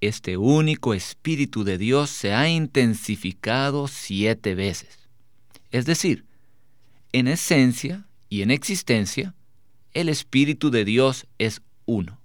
Este 0.00 0.38
único 0.38 0.94
Espíritu 0.94 1.64
de 1.64 1.76
Dios 1.76 2.08
se 2.08 2.32
ha 2.32 2.48
intensificado 2.48 3.88
siete 3.88 4.54
veces. 4.54 5.00
Es 5.70 5.84
decir, 5.84 6.29
en 7.12 7.28
esencia 7.28 8.06
y 8.28 8.42
en 8.42 8.50
existencia, 8.50 9.34
el 9.92 10.08
Espíritu 10.08 10.70
de 10.70 10.84
Dios 10.84 11.26
es 11.38 11.62
uno. 11.86 12.20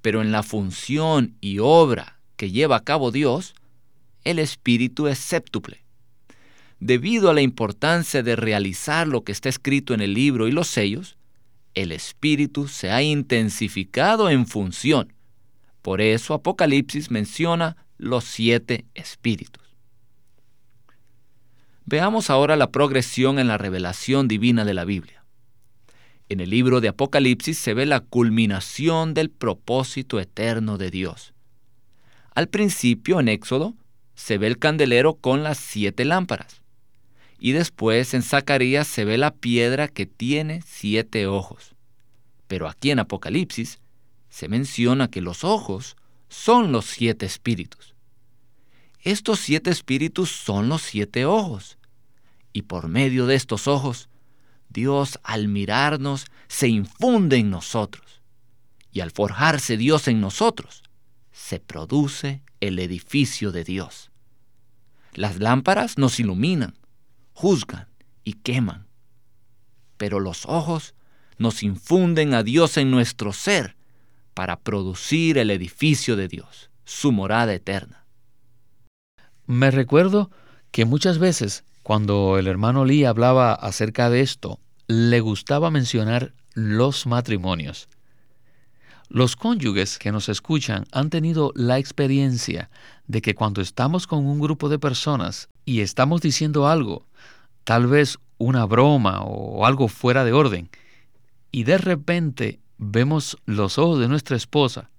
Pero 0.00 0.22
en 0.22 0.32
la 0.32 0.42
función 0.42 1.36
y 1.40 1.58
obra 1.58 2.20
que 2.36 2.50
lleva 2.50 2.76
a 2.76 2.84
cabo 2.84 3.10
Dios, 3.10 3.54
el 4.24 4.38
Espíritu 4.38 5.06
es 5.06 5.18
séptuple. 5.18 5.84
Debido 6.80 7.30
a 7.30 7.34
la 7.34 7.42
importancia 7.42 8.22
de 8.22 8.36
realizar 8.36 9.06
lo 9.06 9.24
que 9.24 9.32
está 9.32 9.48
escrito 9.48 9.94
en 9.94 10.00
el 10.00 10.14
libro 10.14 10.48
y 10.48 10.52
los 10.52 10.68
sellos, 10.68 11.16
el 11.74 11.92
Espíritu 11.92 12.68
se 12.68 12.90
ha 12.90 13.02
intensificado 13.02 14.30
en 14.30 14.46
función. 14.46 15.12
Por 15.82 16.00
eso 16.00 16.34
Apocalipsis 16.34 17.10
menciona 17.10 17.76
los 17.98 18.24
siete 18.24 18.86
espíritus. 18.94 19.63
Veamos 21.86 22.30
ahora 22.30 22.56
la 22.56 22.70
progresión 22.70 23.38
en 23.38 23.46
la 23.46 23.58
revelación 23.58 24.26
divina 24.26 24.64
de 24.64 24.72
la 24.72 24.86
Biblia. 24.86 25.22
En 26.30 26.40
el 26.40 26.48
libro 26.48 26.80
de 26.80 26.88
Apocalipsis 26.88 27.58
se 27.58 27.74
ve 27.74 27.84
la 27.84 28.00
culminación 28.00 29.12
del 29.12 29.28
propósito 29.30 30.18
eterno 30.18 30.78
de 30.78 30.90
Dios. 30.90 31.34
Al 32.34 32.48
principio, 32.48 33.20
en 33.20 33.28
Éxodo, 33.28 33.74
se 34.14 34.38
ve 34.38 34.46
el 34.46 34.58
candelero 34.58 35.14
con 35.14 35.42
las 35.42 35.58
siete 35.58 36.06
lámparas. 36.06 36.62
Y 37.38 37.52
después 37.52 38.14
en 38.14 38.22
Zacarías 38.22 38.88
se 38.88 39.04
ve 39.04 39.18
la 39.18 39.34
piedra 39.34 39.86
que 39.86 40.06
tiene 40.06 40.62
siete 40.66 41.26
ojos. 41.26 41.74
Pero 42.46 42.66
aquí 42.66 42.92
en 42.92 43.00
Apocalipsis 43.00 43.80
se 44.30 44.48
menciona 44.48 45.10
que 45.10 45.20
los 45.20 45.44
ojos 45.44 45.96
son 46.28 46.72
los 46.72 46.86
siete 46.86 47.26
espíritus. 47.26 47.93
Estos 49.04 49.38
siete 49.40 49.68
espíritus 49.68 50.30
son 50.30 50.70
los 50.70 50.80
siete 50.80 51.26
ojos. 51.26 51.76
Y 52.54 52.62
por 52.62 52.88
medio 52.88 53.26
de 53.26 53.34
estos 53.34 53.68
ojos, 53.68 54.08
Dios 54.70 55.20
al 55.22 55.46
mirarnos 55.46 56.24
se 56.48 56.68
infunde 56.68 57.36
en 57.36 57.50
nosotros. 57.50 58.22
Y 58.92 59.00
al 59.00 59.10
forjarse 59.10 59.76
Dios 59.76 60.08
en 60.08 60.22
nosotros, 60.22 60.82
se 61.32 61.60
produce 61.60 62.42
el 62.60 62.78
edificio 62.78 63.52
de 63.52 63.64
Dios. 63.64 64.10
Las 65.12 65.38
lámparas 65.38 65.98
nos 65.98 66.18
iluminan, 66.18 66.74
juzgan 67.34 67.88
y 68.24 68.32
queman. 68.32 68.86
Pero 69.98 70.18
los 70.18 70.46
ojos 70.46 70.94
nos 71.36 71.62
infunden 71.62 72.32
a 72.32 72.42
Dios 72.42 72.78
en 72.78 72.90
nuestro 72.90 73.34
ser 73.34 73.76
para 74.32 74.58
producir 74.60 75.36
el 75.36 75.50
edificio 75.50 76.16
de 76.16 76.26
Dios, 76.26 76.70
su 76.86 77.12
morada 77.12 77.52
eterna. 77.52 78.03
Me 79.46 79.70
recuerdo 79.70 80.30
que 80.70 80.84
muchas 80.84 81.18
veces 81.18 81.64
cuando 81.82 82.38
el 82.38 82.46
hermano 82.46 82.86
Lee 82.86 83.04
hablaba 83.04 83.52
acerca 83.52 84.08
de 84.08 84.22
esto, 84.22 84.58
le 84.86 85.20
gustaba 85.20 85.70
mencionar 85.70 86.32
los 86.54 87.06
matrimonios. 87.06 87.88
Los 89.10 89.36
cónyuges 89.36 89.98
que 89.98 90.10
nos 90.10 90.30
escuchan 90.30 90.86
han 90.92 91.10
tenido 91.10 91.52
la 91.54 91.78
experiencia 91.78 92.70
de 93.06 93.20
que 93.20 93.34
cuando 93.34 93.60
estamos 93.60 94.06
con 94.06 94.24
un 94.26 94.40
grupo 94.40 94.70
de 94.70 94.78
personas 94.78 95.50
y 95.66 95.80
estamos 95.80 96.22
diciendo 96.22 96.68
algo, 96.68 97.06
tal 97.64 97.86
vez 97.86 98.18
una 98.38 98.64
broma 98.64 99.22
o 99.22 99.66
algo 99.66 99.88
fuera 99.88 100.24
de 100.24 100.32
orden, 100.32 100.70
y 101.52 101.64
de 101.64 101.76
repente 101.76 102.60
vemos 102.78 103.36
los 103.44 103.78
ojos 103.78 104.00
de 104.00 104.08
nuestra 104.08 104.38
esposa 104.38 104.90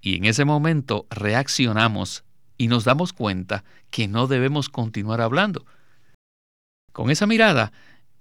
y 0.00 0.16
en 0.16 0.24
ese 0.24 0.46
momento 0.46 1.06
reaccionamos 1.10 2.24
y 2.60 2.68
nos 2.68 2.84
damos 2.84 3.14
cuenta 3.14 3.64
que 3.90 4.06
no 4.06 4.26
debemos 4.26 4.68
continuar 4.68 5.22
hablando. 5.22 5.64
Con 6.92 7.10
esa 7.10 7.26
mirada, 7.26 7.72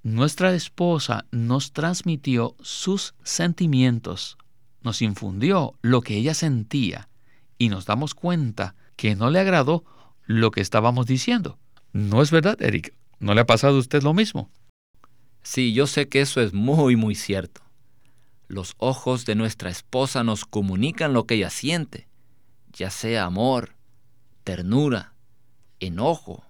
nuestra 0.02 0.54
esposa 0.54 1.26
nos 1.30 1.74
transmitió 1.74 2.56
sus 2.62 3.16
sentimientos, 3.22 4.38
nos 4.82 5.02
infundió 5.02 5.74
lo 5.82 6.00
que 6.00 6.16
ella 6.16 6.34
sentía 6.34 7.10
y 7.58 7.68
nos 7.68 7.86
damos 7.86 8.16
cuenta 8.16 8.76
que 8.96 9.14
no 9.18 9.30
le 9.30 9.42
agradó 9.42 9.84
lo 10.26 10.52
que 10.52 10.62
estábamos 10.62 11.06
diciendo. 11.06 11.60
¿No 11.92 12.22
es 12.22 12.32
verdad, 12.32 12.62
Eric? 12.62 12.94
¿No 13.20 13.34
le 13.34 13.42
ha 13.42 13.46
pasado 13.46 13.76
a 13.76 13.80
usted 13.80 14.04
lo 14.04 14.14
mismo? 14.14 14.50
Sí, 15.44 15.74
yo 15.74 15.86
sé 15.86 16.08
que 16.08 16.22
eso 16.22 16.40
es 16.40 16.54
muy, 16.54 16.96
muy 16.96 17.16
cierto. 17.16 17.60
Los 18.48 18.76
ojos 18.78 19.26
de 19.26 19.36
nuestra 19.36 19.70
esposa 19.70 20.24
nos 20.24 20.46
comunican 20.46 21.12
lo 21.12 21.26
que 21.26 21.36
ella 21.36 21.50
siente, 21.50 22.08
ya 22.72 22.90
sea 22.90 23.26
amor, 23.26 23.78
ternura, 24.44 25.14
enojo, 25.80 26.44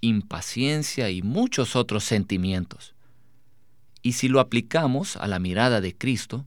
impaciencia 0.00 1.10
y 1.10 1.22
muchos 1.22 1.76
otros 1.76 2.04
sentimientos. 2.04 2.94
Y 4.02 4.12
si 4.12 4.28
lo 4.28 4.40
aplicamos 4.40 5.16
a 5.16 5.26
la 5.26 5.38
mirada 5.38 5.80
de 5.80 5.96
Cristo, 5.96 6.46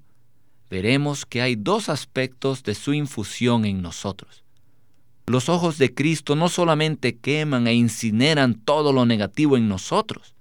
veremos 0.70 1.26
que 1.26 1.42
hay 1.42 1.56
dos 1.56 1.90
aspectos 1.90 2.64
de 2.64 2.76
su 2.76 2.94
infusión 2.94 3.66
en 3.66 3.82
nosotros. 3.82 4.44
Los 5.26 5.50
ojos 5.50 5.78
de 5.78 5.94
Cristo 5.94 6.36
no 6.36 6.50
solamente 6.50 7.18
queman 7.18 7.68
e 7.68 7.74
incineran 7.74 8.56
todo 8.56 8.94
lo 8.94 9.06
negativo 9.06 9.58
en 9.58 9.68
nosotros, 9.68 10.36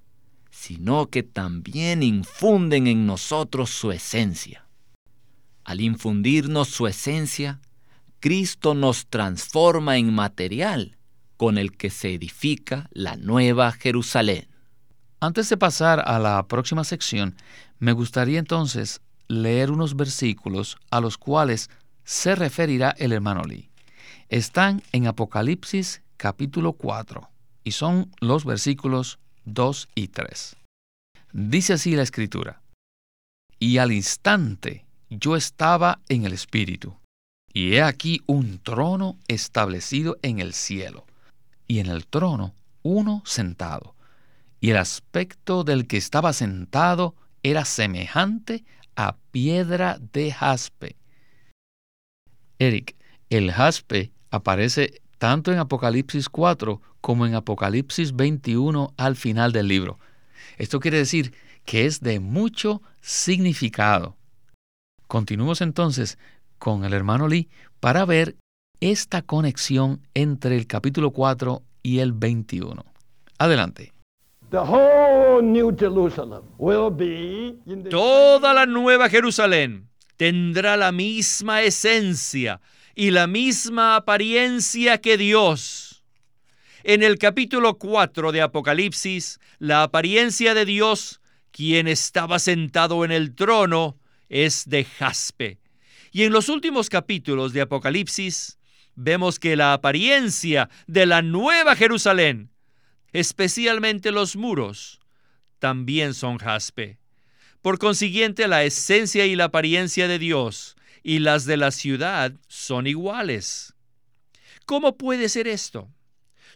sino 0.51 1.09
que 1.09 1.23
también 1.23 2.03
infunden 2.03 2.87
en 2.87 3.07
nosotros 3.07 3.71
su 3.71 3.93
esencia. 3.93 4.67
Al 5.65 5.81
infundirnos 5.81 6.69
su 6.69 6.87
esencia, 6.87 7.61
Cristo 8.21 8.75
nos 8.75 9.07
transforma 9.07 9.97
en 9.97 10.13
material 10.13 10.97
con 11.37 11.57
el 11.57 11.77
que 11.77 11.89
se 11.89 12.15
edifica 12.15 12.89
la 12.93 13.17
nueva 13.17 13.71
Jerusalén. 13.71 14.49
Antes 15.21 15.49
de 15.49 15.57
pasar 15.57 16.01
a 16.01 16.19
la 16.19 16.47
próxima 16.49 16.83
sección, 16.83 17.37
me 17.79 17.93
gustaría 17.93 18.41
entonces 18.41 19.01
leer 19.29 19.71
unos 19.71 19.95
versículos 19.95 20.79
a 20.91 21.01
los 21.01 21.17
cuales 21.17 21.71
se 22.03 22.35
referirá 22.35 22.91
el 22.99 23.13
hermano 23.13 23.43
Lee. 23.45 23.71
Están 24.29 24.83
en 24.91 25.07
Apocalipsis 25.07 26.03
capítulo 26.17 26.73
4 26.73 27.29
y 27.63 27.71
son 27.71 28.11
los 28.21 28.45
versículos 28.45 29.21
2 29.45 29.89
y 29.95 30.09
3. 30.09 30.57
Dice 31.33 31.75
así 31.75 31.95
la 31.95 32.03
escritura, 32.03 32.63
y 33.61 33.79
al 33.79 33.93
instante 33.93 34.87
yo 35.09 35.37
estaba 35.37 36.01
en 36.09 36.25
el 36.25 36.33
Espíritu, 36.33 36.98
y 37.53 37.75
he 37.75 37.83
aquí 37.83 38.21
un 38.27 38.59
trono 38.59 39.19
establecido 39.29 40.17
en 40.23 40.39
el 40.39 40.53
cielo, 40.53 41.07
y 41.67 41.79
en 41.81 41.87
el 41.87 42.07
trono 42.07 42.55
uno 42.83 43.23
sentado, 43.25 43.95
y 44.61 44.71
el 44.71 44.77
aspecto 44.77 45.65
del 45.65 45.87
que 45.87 45.97
estaba 45.97 46.33
sentado 46.33 47.15
era 47.43 47.65
semejante 47.65 48.65
a 48.97 49.17
piedra 49.31 49.99
de 50.13 50.33
jaspe. 50.33 50.97
Eric, 52.59 52.97
el 53.31 53.53
jaspe 53.53 54.13
aparece 54.31 55.01
tanto 55.19 55.53
en 55.53 55.59
Apocalipsis 55.59 56.29
4 56.29 56.81
como 57.01 57.27
en 57.27 57.35
Apocalipsis 57.35 58.15
21 58.15 58.95
al 58.97 59.17
final 59.17 59.53
del 59.53 59.69
libro. 59.69 59.99
Esto 60.57 60.81
quiere 60.81 60.99
decir 60.99 61.35
que 61.65 61.87
es 61.87 62.01
de 62.01 62.19
mucho 62.19 62.83
significado. 63.01 64.17
Continuemos 65.07 65.61
entonces 65.61 66.19
con 66.59 66.85
el 66.85 66.93
hermano 66.93 67.29
Lee 67.29 67.49
para 67.81 68.05
ver 68.05 68.37
esta 68.81 69.23
conexión 69.23 70.01
entre 70.15 70.57
el 70.57 70.67
capítulo 70.67 71.13
4 71.13 71.63
y 71.83 71.99
el 72.01 72.13
21. 72.13 72.85
Adelante. 73.39 73.93
Toda 77.91 78.55
la 78.55 78.67
nueva 78.67 79.09
Jerusalén 79.09 79.89
tendrá 80.17 80.77
la 80.77 80.93
misma 80.93 81.63
esencia 81.63 82.61
y 82.95 83.11
la 83.11 83.27
misma 83.27 83.97
apariencia 83.97 84.99
que 84.99 85.17
Dios. 85.17 86.03
En 86.83 87.03
el 87.03 87.19
capítulo 87.19 87.79
4 87.79 88.33
de 88.33 88.41
Apocalipsis, 88.41 89.39
la 89.59 89.83
apariencia 89.83 90.55
de 90.55 90.65
Dios, 90.65 91.21
quien 91.51 91.87
estaba 91.87 92.39
sentado 92.39 93.05
en 93.05 93.13
el 93.13 93.35
trono, 93.35 93.99
es 94.29 94.69
de 94.69 94.85
jaspe. 94.85 95.59
Y 96.19 96.25
en 96.25 96.33
los 96.33 96.49
últimos 96.49 96.89
capítulos 96.89 97.53
de 97.53 97.61
Apocalipsis, 97.61 98.59
vemos 98.97 99.39
que 99.39 99.55
la 99.55 99.73
apariencia 99.73 100.69
de 100.89 101.07
la 101.07 101.23
nueva 101.23 101.77
Jerusalén 101.77 102.51
especialmente 103.13 104.11
los 104.11 104.35
muros, 104.35 104.99
también 105.61 106.15
son 106.15 106.39
jaspe. 106.39 106.99
Por 107.63 107.79
consiguiente, 107.79 108.49
la 108.49 108.65
esencia 108.65 109.27
y 109.27 109.37
la 109.37 109.45
apariencia 109.45 110.09
de 110.09 110.19
Dios 110.19 110.75
y 111.05 111.21
las 111.21 111.45
de 111.45 111.57
la 111.57 111.71
ciudad 111.71 112.33
son 112.49 112.89
iguales. 112.89 113.77
¿Cómo 114.67 114.99
puede 114.99 115.29
ser 115.29 115.47
esto? 115.47 115.89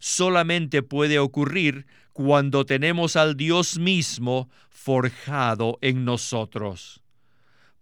Solamente 0.01 0.83
puede 0.83 1.21
ocurrir 1.21 1.87
cuando 2.13 2.67
tenemos 2.67 3.15
al 3.15 3.37
Dios 3.37 3.79
mismo 3.79 4.51
forjado 4.71 5.79
en 5.83 6.05
nosotros. 6.05 7.02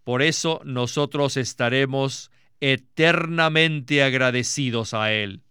Por 0.04 0.22
eso 0.22 0.60
nosotros 0.64 1.36
estaremos 1.36 2.30
eternamente 2.60 4.02
agradecidos 4.02 4.94
a 4.94 5.12
Él. 5.12 5.42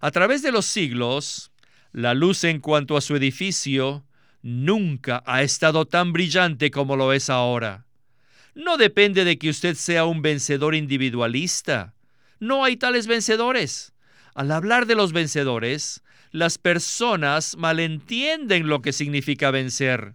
A 0.00 0.10
través 0.10 0.42
de 0.42 0.52
los 0.52 0.66
siglos, 0.66 1.50
la 1.92 2.14
luz 2.14 2.44
en 2.44 2.60
cuanto 2.60 2.96
a 2.96 3.00
su 3.00 3.16
edificio 3.16 4.04
nunca 4.42 5.22
ha 5.26 5.42
estado 5.42 5.86
tan 5.86 6.12
brillante 6.12 6.70
como 6.70 6.96
lo 6.96 7.12
es 7.12 7.30
ahora. 7.30 7.86
No 8.54 8.76
depende 8.76 9.24
de 9.24 9.38
que 9.38 9.50
usted 9.50 9.74
sea 9.74 10.04
un 10.04 10.22
vencedor 10.22 10.74
individualista. 10.74 11.94
No 12.40 12.64
hay 12.64 12.76
tales 12.76 13.06
vencedores. 13.06 13.92
Al 14.34 14.52
hablar 14.52 14.86
de 14.86 14.94
los 14.94 15.12
vencedores, 15.12 16.02
las 16.30 16.58
personas 16.58 17.56
malentienden 17.56 18.68
lo 18.68 18.82
que 18.82 18.92
significa 18.92 19.50
vencer. 19.50 20.14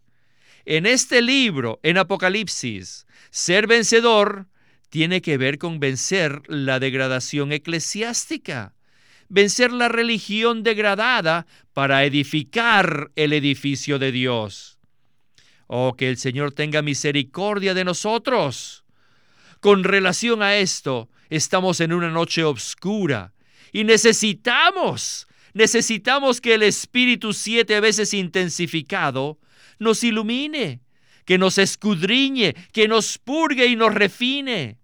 En 0.65 0.85
este 0.85 1.21
libro, 1.21 1.79
en 1.83 1.97
Apocalipsis, 1.97 3.05
ser 3.31 3.67
vencedor 3.67 4.47
tiene 4.89 5.21
que 5.21 5.37
ver 5.37 5.57
con 5.57 5.79
vencer 5.79 6.41
la 6.47 6.79
degradación 6.79 7.51
eclesiástica, 7.51 8.73
vencer 9.27 9.73
la 9.73 9.89
religión 9.89 10.63
degradada 10.63 11.47
para 11.73 12.05
edificar 12.05 13.11
el 13.15 13.33
edificio 13.33 13.99
de 13.99 14.11
Dios. 14.11 14.77
Oh, 15.67 15.95
que 15.97 16.09
el 16.09 16.17
Señor 16.17 16.53
tenga 16.53 16.81
misericordia 16.81 17.73
de 17.73 17.83
nosotros. 17.83 18.85
Con 19.59 19.83
relación 19.83 20.43
a 20.43 20.55
esto, 20.55 21.09
estamos 21.29 21.81
en 21.81 21.91
una 21.91 22.09
noche 22.09 22.43
oscura 22.43 23.33
y 23.71 23.83
necesitamos, 23.83 25.27
necesitamos 25.53 26.39
que 26.39 26.53
el 26.53 26.63
Espíritu 26.63 27.33
siete 27.33 27.79
veces 27.79 28.13
intensificado 28.13 29.39
nos 29.83 30.03
ilumine, 30.03 30.81
que 31.25 31.37
nos 31.37 31.57
escudriñe, 31.57 32.53
que 32.71 32.87
nos 32.87 33.17
purgue 33.17 33.67
y 33.67 33.75
nos 33.75 33.93
refine. 33.93 34.77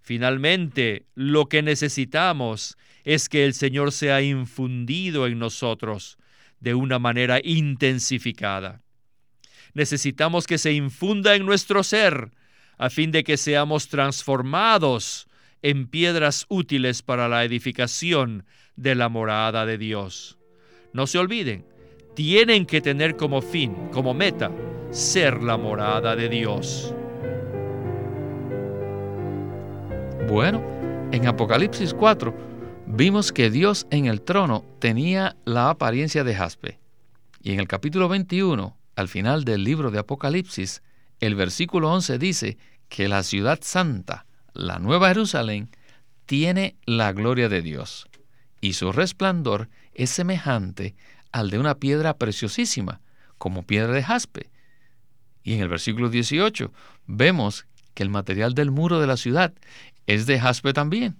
Finalmente, 0.00 1.06
lo 1.14 1.46
que 1.46 1.62
necesitamos 1.62 2.78
es 3.04 3.28
que 3.28 3.44
el 3.44 3.54
Señor 3.54 3.92
sea 3.92 4.22
infundido 4.22 5.26
en 5.26 5.38
nosotros 5.38 6.18
de 6.60 6.74
una 6.74 6.98
manera 6.98 7.40
intensificada. 7.42 8.82
Necesitamos 9.74 10.46
que 10.46 10.58
se 10.58 10.72
infunda 10.72 11.34
en 11.34 11.44
nuestro 11.44 11.82
ser 11.82 12.32
a 12.78 12.90
fin 12.90 13.10
de 13.10 13.24
que 13.24 13.36
seamos 13.36 13.88
transformados 13.88 15.28
en 15.62 15.88
piedras 15.88 16.46
útiles 16.48 17.02
para 17.02 17.28
la 17.28 17.44
edificación 17.44 18.44
de 18.76 18.94
la 18.94 19.08
morada 19.08 19.66
de 19.66 19.76
Dios. 19.76 20.38
No 20.92 21.06
se 21.06 21.18
olviden, 21.18 21.66
tienen 22.18 22.66
que 22.66 22.80
tener 22.80 23.16
como 23.16 23.40
fin, 23.40 23.76
como 23.92 24.12
meta, 24.12 24.50
ser 24.90 25.40
la 25.40 25.56
morada 25.56 26.16
de 26.16 26.28
Dios. 26.28 26.92
Bueno, 30.28 30.60
en 31.12 31.28
Apocalipsis 31.28 31.94
4 31.94 32.34
vimos 32.88 33.30
que 33.30 33.50
Dios 33.50 33.86
en 33.92 34.06
el 34.06 34.22
trono 34.22 34.64
tenía 34.80 35.36
la 35.44 35.70
apariencia 35.70 36.24
de 36.24 36.34
jaspe. 36.34 36.80
Y 37.40 37.52
en 37.52 37.60
el 37.60 37.68
capítulo 37.68 38.08
21, 38.08 38.76
al 38.96 39.06
final 39.06 39.44
del 39.44 39.62
libro 39.62 39.92
de 39.92 40.00
Apocalipsis, 40.00 40.82
el 41.20 41.36
versículo 41.36 41.92
11 41.92 42.18
dice 42.18 42.58
que 42.88 43.06
la 43.06 43.22
ciudad 43.22 43.60
santa, 43.62 44.26
la 44.54 44.80
nueva 44.80 45.06
Jerusalén, 45.06 45.70
tiene 46.26 46.74
la 46.84 47.12
gloria 47.12 47.48
de 47.48 47.62
Dios, 47.62 48.08
y 48.60 48.72
su 48.72 48.90
resplandor 48.90 49.68
es 49.94 50.10
semejante 50.10 50.96
al 51.32 51.50
de 51.50 51.58
una 51.58 51.76
piedra 51.76 52.16
preciosísima, 52.16 53.00
como 53.38 53.62
piedra 53.62 53.92
de 53.92 54.02
jaspe. 54.02 54.50
Y 55.42 55.54
en 55.54 55.60
el 55.60 55.68
versículo 55.68 56.10
18 56.10 56.72
vemos 57.06 57.66
que 57.94 58.02
el 58.02 58.10
material 58.10 58.54
del 58.54 58.70
muro 58.70 59.00
de 59.00 59.06
la 59.06 59.16
ciudad 59.16 59.52
es 60.06 60.26
de 60.26 60.38
jaspe 60.38 60.72
también. 60.72 61.16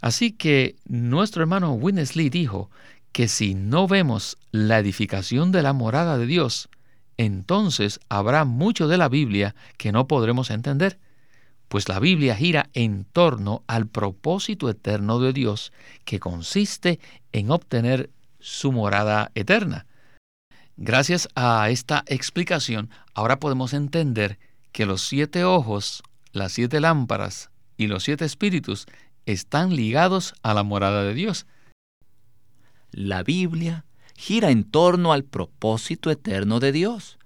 Así 0.00 0.32
que 0.32 0.76
nuestro 0.86 1.42
hermano 1.42 1.72
Winnesley 1.72 2.30
dijo 2.30 2.70
que 3.12 3.28
si 3.28 3.54
no 3.54 3.86
vemos 3.86 4.38
la 4.50 4.78
edificación 4.78 5.52
de 5.52 5.62
la 5.62 5.72
morada 5.72 6.18
de 6.18 6.26
Dios, 6.26 6.68
entonces 7.16 8.00
habrá 8.08 8.44
mucho 8.44 8.88
de 8.88 8.98
la 8.98 9.08
Biblia 9.08 9.54
que 9.76 9.92
no 9.92 10.08
podremos 10.08 10.50
entender, 10.50 10.98
pues 11.68 11.88
la 11.88 12.00
Biblia 12.00 12.34
gira 12.34 12.70
en 12.74 13.04
torno 13.04 13.62
al 13.66 13.86
propósito 13.86 14.68
eterno 14.68 15.20
de 15.20 15.32
Dios 15.32 15.72
que 16.04 16.20
consiste 16.20 16.98
en 17.32 17.50
obtener 17.50 18.10
su 18.44 18.72
morada 18.72 19.30
eterna. 19.34 19.86
Gracias 20.76 21.28
a 21.34 21.70
esta 21.70 22.04
explicación, 22.06 22.90
ahora 23.14 23.40
podemos 23.40 23.72
entender 23.72 24.38
que 24.70 24.84
los 24.84 25.00
siete 25.00 25.44
ojos, 25.44 26.02
las 26.32 26.52
siete 26.52 26.78
lámparas 26.78 27.50
y 27.78 27.86
los 27.86 28.04
siete 28.04 28.26
espíritus 28.26 28.84
están 29.24 29.74
ligados 29.74 30.34
a 30.42 30.52
la 30.52 30.62
morada 30.62 31.04
de 31.04 31.14
Dios. 31.14 31.46
La 32.90 33.22
Biblia 33.22 33.86
gira 34.14 34.50
en 34.50 34.64
torno 34.64 35.14
al 35.14 35.24
propósito 35.24 36.10
eterno 36.10 36.60
de 36.60 36.72
Dios. 36.72 37.18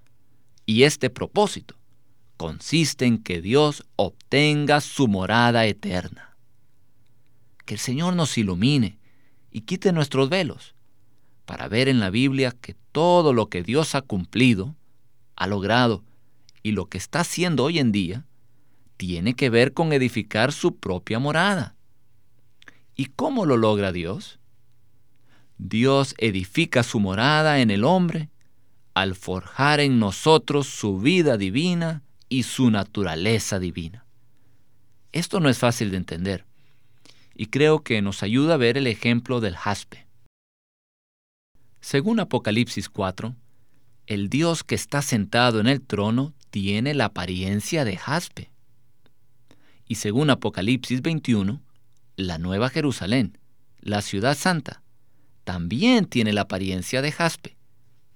Y 0.65 0.83
este 0.83 1.09
propósito 1.09 1.75
consiste 2.37 3.05
en 3.05 3.21
que 3.21 3.41
Dios 3.41 3.83
obtenga 3.97 4.79
su 4.79 5.09
morada 5.09 5.65
eterna. 5.65 6.37
Que 7.65 7.73
el 7.73 7.79
Señor 7.81 8.15
nos 8.15 8.37
ilumine 8.37 8.99
y 9.51 9.61
quite 9.61 9.91
nuestros 9.91 10.29
velos 10.29 10.75
para 11.49 11.67
ver 11.67 11.87
en 11.87 11.99
la 11.99 12.11
Biblia 12.11 12.51
que 12.51 12.75
todo 12.91 13.33
lo 13.33 13.49
que 13.49 13.63
Dios 13.63 13.95
ha 13.95 14.03
cumplido, 14.03 14.75
ha 15.35 15.47
logrado 15.47 16.03
y 16.61 16.73
lo 16.73 16.85
que 16.85 16.99
está 16.99 17.21
haciendo 17.21 17.63
hoy 17.63 17.79
en 17.79 17.91
día, 17.91 18.27
tiene 18.97 19.33
que 19.33 19.49
ver 19.49 19.73
con 19.73 19.91
edificar 19.91 20.51
su 20.51 20.75
propia 20.75 21.17
morada. 21.17 21.73
¿Y 22.95 23.05
cómo 23.05 23.47
lo 23.47 23.57
logra 23.57 23.91
Dios? 23.91 24.37
Dios 25.57 26.13
edifica 26.19 26.83
su 26.83 26.99
morada 26.99 27.61
en 27.61 27.71
el 27.71 27.83
hombre 27.83 28.29
al 28.93 29.15
forjar 29.15 29.79
en 29.79 29.97
nosotros 29.97 30.67
su 30.67 30.99
vida 30.99 31.35
divina 31.35 32.03
y 32.29 32.43
su 32.43 32.69
naturaleza 32.69 33.57
divina. 33.57 34.05
Esto 35.13 35.39
no 35.39 35.49
es 35.49 35.57
fácil 35.57 35.89
de 35.89 35.97
entender 35.97 36.45
y 37.33 37.47
creo 37.47 37.79
que 37.79 38.03
nos 38.03 38.21
ayuda 38.21 38.53
a 38.53 38.57
ver 38.57 38.77
el 38.77 38.85
ejemplo 38.85 39.41
del 39.41 39.55
jaspe. 39.55 40.08
Según 41.81 42.19
Apocalipsis 42.19 42.89
4, 42.89 43.35
el 44.07 44.29
Dios 44.29 44.63
que 44.63 44.75
está 44.75 45.01
sentado 45.01 45.59
en 45.59 45.67
el 45.67 45.81
trono 45.81 46.33
tiene 46.49 46.93
la 46.93 47.05
apariencia 47.05 47.85
de 47.85 47.95
jaspe. 47.95 48.51
Y 49.87 49.95
según 49.95 50.29
Apocalipsis 50.29 51.01
21, 51.01 51.61
la 52.15 52.37
Nueva 52.37 52.69
Jerusalén, 52.69 53.37
la 53.79 54.01
ciudad 54.01 54.35
santa, 54.35 54.81
también 55.43 56.05
tiene 56.05 56.33
la 56.33 56.41
apariencia 56.41 57.01
de 57.01 57.11
jaspe, 57.11 57.57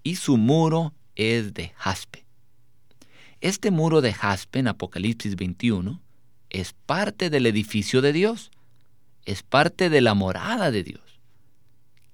y 0.04 0.18
su 0.18 0.38
muro 0.38 0.94
es 1.16 1.54
de 1.54 1.74
jaspe. 1.76 2.26
Este 3.40 3.72
muro 3.72 4.02
de 4.02 4.14
jaspe 4.14 4.60
en 4.60 4.68
Apocalipsis 4.68 5.36
21 5.36 6.02
es 6.50 6.74
parte 6.74 7.30
del 7.30 7.46
edificio 7.46 8.02
de 8.02 8.14
Dios, 8.14 8.52
es 9.26 9.42
parte 9.42 9.90
de 9.90 10.02
la 10.02 10.14
morada 10.14 10.70
de 10.70 10.84
Dios. 10.84 11.20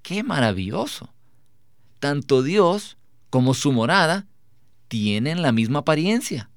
¡Qué 0.01 0.23
maravilloso! 0.23 1.13
Tanto 1.99 2.43
Dios 2.43 2.97
como 3.29 3.53
su 3.53 3.73
morada 3.73 4.25
tienen 4.87 5.41
la 5.41 5.51
misma 5.51 5.79
apariencia, 5.79 6.49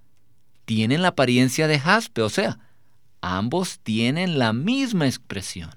tienen 0.65 1.03
la 1.03 1.09
apariencia 1.09 1.67
de 1.67 1.81
jaspe, 1.81 2.23
o 2.23 2.29
sea, 2.29 2.61
ambos 3.21 3.81
tienen 3.81 4.39
la 4.39 4.53
misma 4.53 5.07
expresión. 5.07 5.71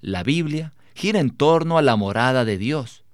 La 0.00 0.24
Biblia 0.24 0.72
gira 0.94 1.20
en 1.20 1.30
torno 1.30 1.78
a 1.78 1.82
la 1.82 1.96
morada 1.96 2.44
de 2.44 2.58
Dios, 2.58 3.04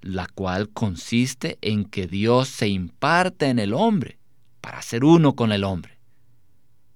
la 0.00 0.26
cual 0.26 0.68
consiste 0.68 1.56
en 1.60 1.84
que 1.84 2.08
Dios 2.08 2.48
se 2.48 2.68
imparte 2.68 3.46
en 3.46 3.60
el 3.60 3.72
hombre 3.72 4.18
para 4.60 4.82
ser 4.82 5.04
uno 5.04 5.34
con 5.34 5.52
el 5.52 5.62
hombre. 5.62 5.98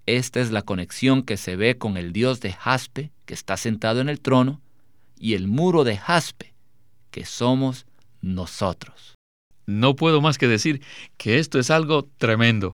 Esta 0.06 0.40
es 0.40 0.50
la 0.50 0.62
conexión 0.62 1.22
que 1.22 1.36
se 1.36 1.54
ve 1.54 1.78
con 1.78 1.96
el 1.96 2.12
Dios 2.12 2.40
de 2.40 2.52
jaspe 2.52 3.12
que 3.24 3.34
está 3.34 3.56
sentado 3.56 4.00
en 4.00 4.08
el 4.08 4.20
trono 4.20 4.60
y 5.18 5.34
el 5.34 5.46
muro 5.46 5.84
de 5.84 5.96
jaspe 5.96 6.51
que 7.12 7.24
somos 7.24 7.86
nosotros. 8.20 9.14
No 9.66 9.94
puedo 9.94 10.20
más 10.20 10.38
que 10.38 10.48
decir 10.48 10.82
que 11.16 11.38
esto 11.38 11.60
es 11.60 11.70
algo 11.70 12.08
tremendo. 12.18 12.72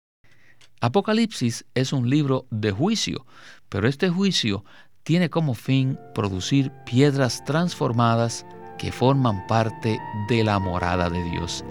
Apocalipsis 0.80 1.64
es 1.74 1.92
un 1.92 2.10
libro 2.10 2.46
de 2.50 2.72
juicio, 2.72 3.24
pero 3.68 3.86
este 3.86 4.08
juicio 4.08 4.64
tiene 5.04 5.30
como 5.30 5.54
fin 5.54 5.96
producir 6.14 6.72
piedras 6.84 7.44
transformadas 7.44 8.44
que 8.78 8.90
forman 8.90 9.46
parte 9.46 10.00
de 10.28 10.42
la 10.42 10.58
morada 10.58 11.08
de 11.08 11.22
Dios. 11.30 11.64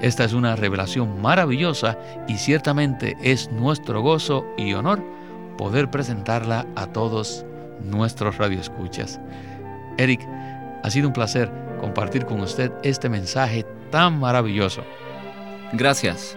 Esta 0.00 0.24
es 0.24 0.32
una 0.32 0.54
revelación 0.54 1.20
maravillosa 1.20 1.98
y 2.28 2.36
ciertamente 2.36 3.16
es 3.20 3.50
nuestro 3.50 4.02
gozo 4.02 4.44
y 4.56 4.72
honor 4.72 5.04
poder 5.56 5.90
presentarla 5.90 6.64
a 6.76 6.86
todos 6.86 7.44
nuestros 7.82 8.38
radioescuchas. 8.38 9.20
Eric, 9.98 10.20
ha 10.88 10.90
sido 10.90 11.08
un 11.08 11.12
placer 11.12 11.52
compartir 11.82 12.24
con 12.24 12.40
usted 12.40 12.72
este 12.82 13.10
mensaje 13.10 13.66
tan 13.90 14.18
maravilloso. 14.18 14.82
Gracias. 15.74 16.34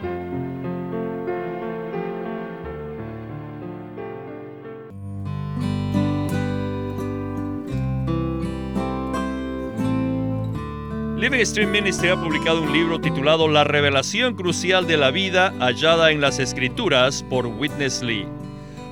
Living 11.16 11.46
Stream 11.46 11.72
Ministry 11.72 12.10
ha 12.10 12.18
publicado 12.18 12.62
un 12.62 12.74
libro 12.74 13.00
titulado 13.00 13.48
La 13.48 13.64
revelación 13.64 14.36
crucial 14.36 14.86
de 14.86 14.98
la 14.98 15.12
vida 15.12 15.54
hallada 15.62 16.12
en 16.12 16.20
las 16.20 16.40
Escrituras 16.40 17.24
por 17.30 17.46
Witness 17.46 18.04
Lee. 18.04 18.28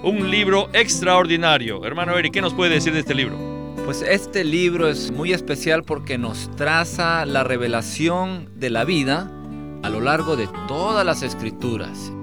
Un 0.04 0.32
libro 0.32 0.69
extraordinario. 0.72 1.84
Hermano 1.84 2.17
Eric, 2.17 2.32
¿qué 2.32 2.41
nos 2.41 2.54
puede 2.54 2.76
decir 2.76 2.93
de 2.93 3.00
este 3.00 3.13
libro? 3.13 3.48
Pues 3.89 4.04
este 4.04 4.43
libro 4.43 4.88
es 4.88 5.10
muy 5.10 5.34
especial 5.34 5.82
porque 5.84 6.19
nos 6.19 6.56
traza 6.56 7.25
la 7.25 7.43
revelación 7.43 8.47
de 8.54 8.69
la 8.69 8.84
vida 8.84 9.32
a 9.82 9.89
lo 9.89 9.99
largo 9.99 10.36
de 10.36 10.47
todas 10.67 11.04
las 11.04 11.23
escrituras. 11.23 12.13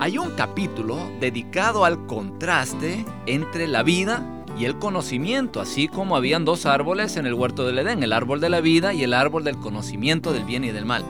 Hay 0.00 0.18
un 0.18 0.30
capítulo 0.32 0.98
dedicado 1.20 1.84
al 1.84 2.06
contraste 2.06 3.04
entre 3.26 3.68
la 3.68 3.84
vida 3.84 4.44
y 4.58 4.64
el 4.64 4.80
conocimiento, 4.80 5.60
así 5.60 5.86
como 5.86 6.16
habían 6.16 6.44
dos 6.44 6.66
árboles 6.66 7.16
en 7.16 7.26
el 7.26 7.34
huerto 7.34 7.64
del 7.64 7.78
Edén, 7.78 8.02
el 8.02 8.12
árbol 8.12 8.40
de 8.40 8.50
la 8.50 8.60
vida 8.60 8.92
y 8.92 9.04
el 9.04 9.14
árbol 9.14 9.44
del 9.44 9.58
conocimiento 9.58 10.32
del 10.32 10.42
bien 10.42 10.64
y 10.64 10.72
del 10.72 10.86
mal. 10.86 11.04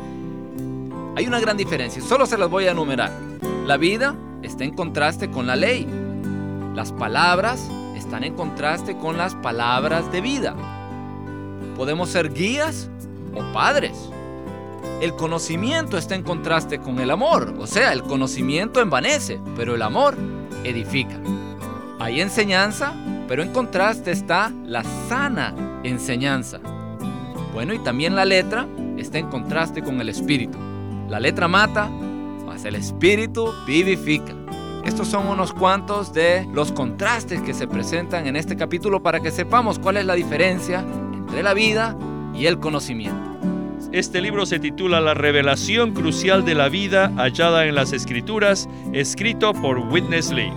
Hay 1.17 1.27
una 1.27 1.41
gran 1.41 1.57
diferencia, 1.57 2.03
solo 2.03 2.27
se 2.27 2.37
las 2.37 2.51
voy 2.51 2.67
a 2.67 2.73
enumerar. 2.73 3.13
La 3.65 3.79
vida 3.79 4.15
está 4.43 4.63
en 4.63 4.75
contraste 4.75 5.31
con 5.31 5.47
la 5.47 5.57
ley. 5.57 5.87
Las 6.75 6.93
palabras 6.93 7.71
están 8.07 8.25
en 8.25 8.35
contraste 8.35 8.97
con 8.97 9.19
las 9.19 9.35
palabras 9.35 10.11
de 10.11 10.23
vida. 10.23 10.57
Podemos 11.77 12.09
ser 12.09 12.33
guías 12.33 12.89
o 13.35 13.53
padres. 13.53 14.11
El 15.03 15.15
conocimiento 15.15 15.99
está 15.99 16.15
en 16.15 16.23
contraste 16.23 16.79
con 16.79 16.99
el 17.01 17.11
amor, 17.11 17.55
o 17.59 17.67
sea, 17.67 17.93
el 17.93 18.03
conocimiento 18.03 18.81
envanece, 18.81 19.39
pero 19.55 19.75
el 19.75 19.83
amor 19.83 20.17
edifica. 20.65 21.21
Hay 21.99 22.23
enseñanza 22.23 22.95
pero 23.29 23.43
en 23.43 23.53
contraste 23.53 24.13
está 24.13 24.53
la 24.65 24.85
sana 25.09 25.55
enseñanza. 25.83 26.61
Bueno, 27.53 27.75
y 27.75 27.79
también 27.81 28.15
la 28.15 28.25
letra 28.25 28.69
está 28.97 29.19
en 29.19 29.29
contraste 29.29 29.83
con 29.83 30.01
el 30.01 30.09
espíritu. 30.09 30.59
La 31.09 31.21
letra 31.21 31.49
mata, 31.49 31.89
mas 32.47 32.65
el 32.65 32.77
espíritu 32.77 33.53
vivifica. 33.67 34.35
Estos 34.87 35.09
son 35.09 35.27
unos 35.27 35.53
cuantos 35.53 36.13
de 36.13 36.47
los 36.53 36.71
contrastes 36.71 37.43
que 37.43 37.55
se 37.55 37.67
presentan 37.67 38.29
en 38.29 38.37
este 38.37 38.55
capítulo 38.57 39.03
para 39.03 39.19
que 39.19 39.33
sepamos 39.33 39.81
cuál 39.81 39.97
es 39.97 40.07
la 40.07 40.15
diferencia 40.15 40.85
entre 41.13 41.43
la 41.43 41.55
vida 41.55 41.99
y 42.33 42.47
el 42.47 42.61
conocimiento. 42.61 43.37
Este 43.91 44.21
libro 44.21 44.47
se 44.47 44.61
titula 44.61 45.01
La 45.01 45.15
revelación 45.15 45.93
crucial 45.93 46.45
de 46.45 46.55
la 46.55 46.69
vida 46.69 47.11
hallada 47.17 47.67
en 47.67 47.75
las 47.75 47.93
escrituras, 47.93 48.69
escrito 48.93 49.53
por 49.55 49.79
Witness 49.79 50.31
Lee 50.31 50.53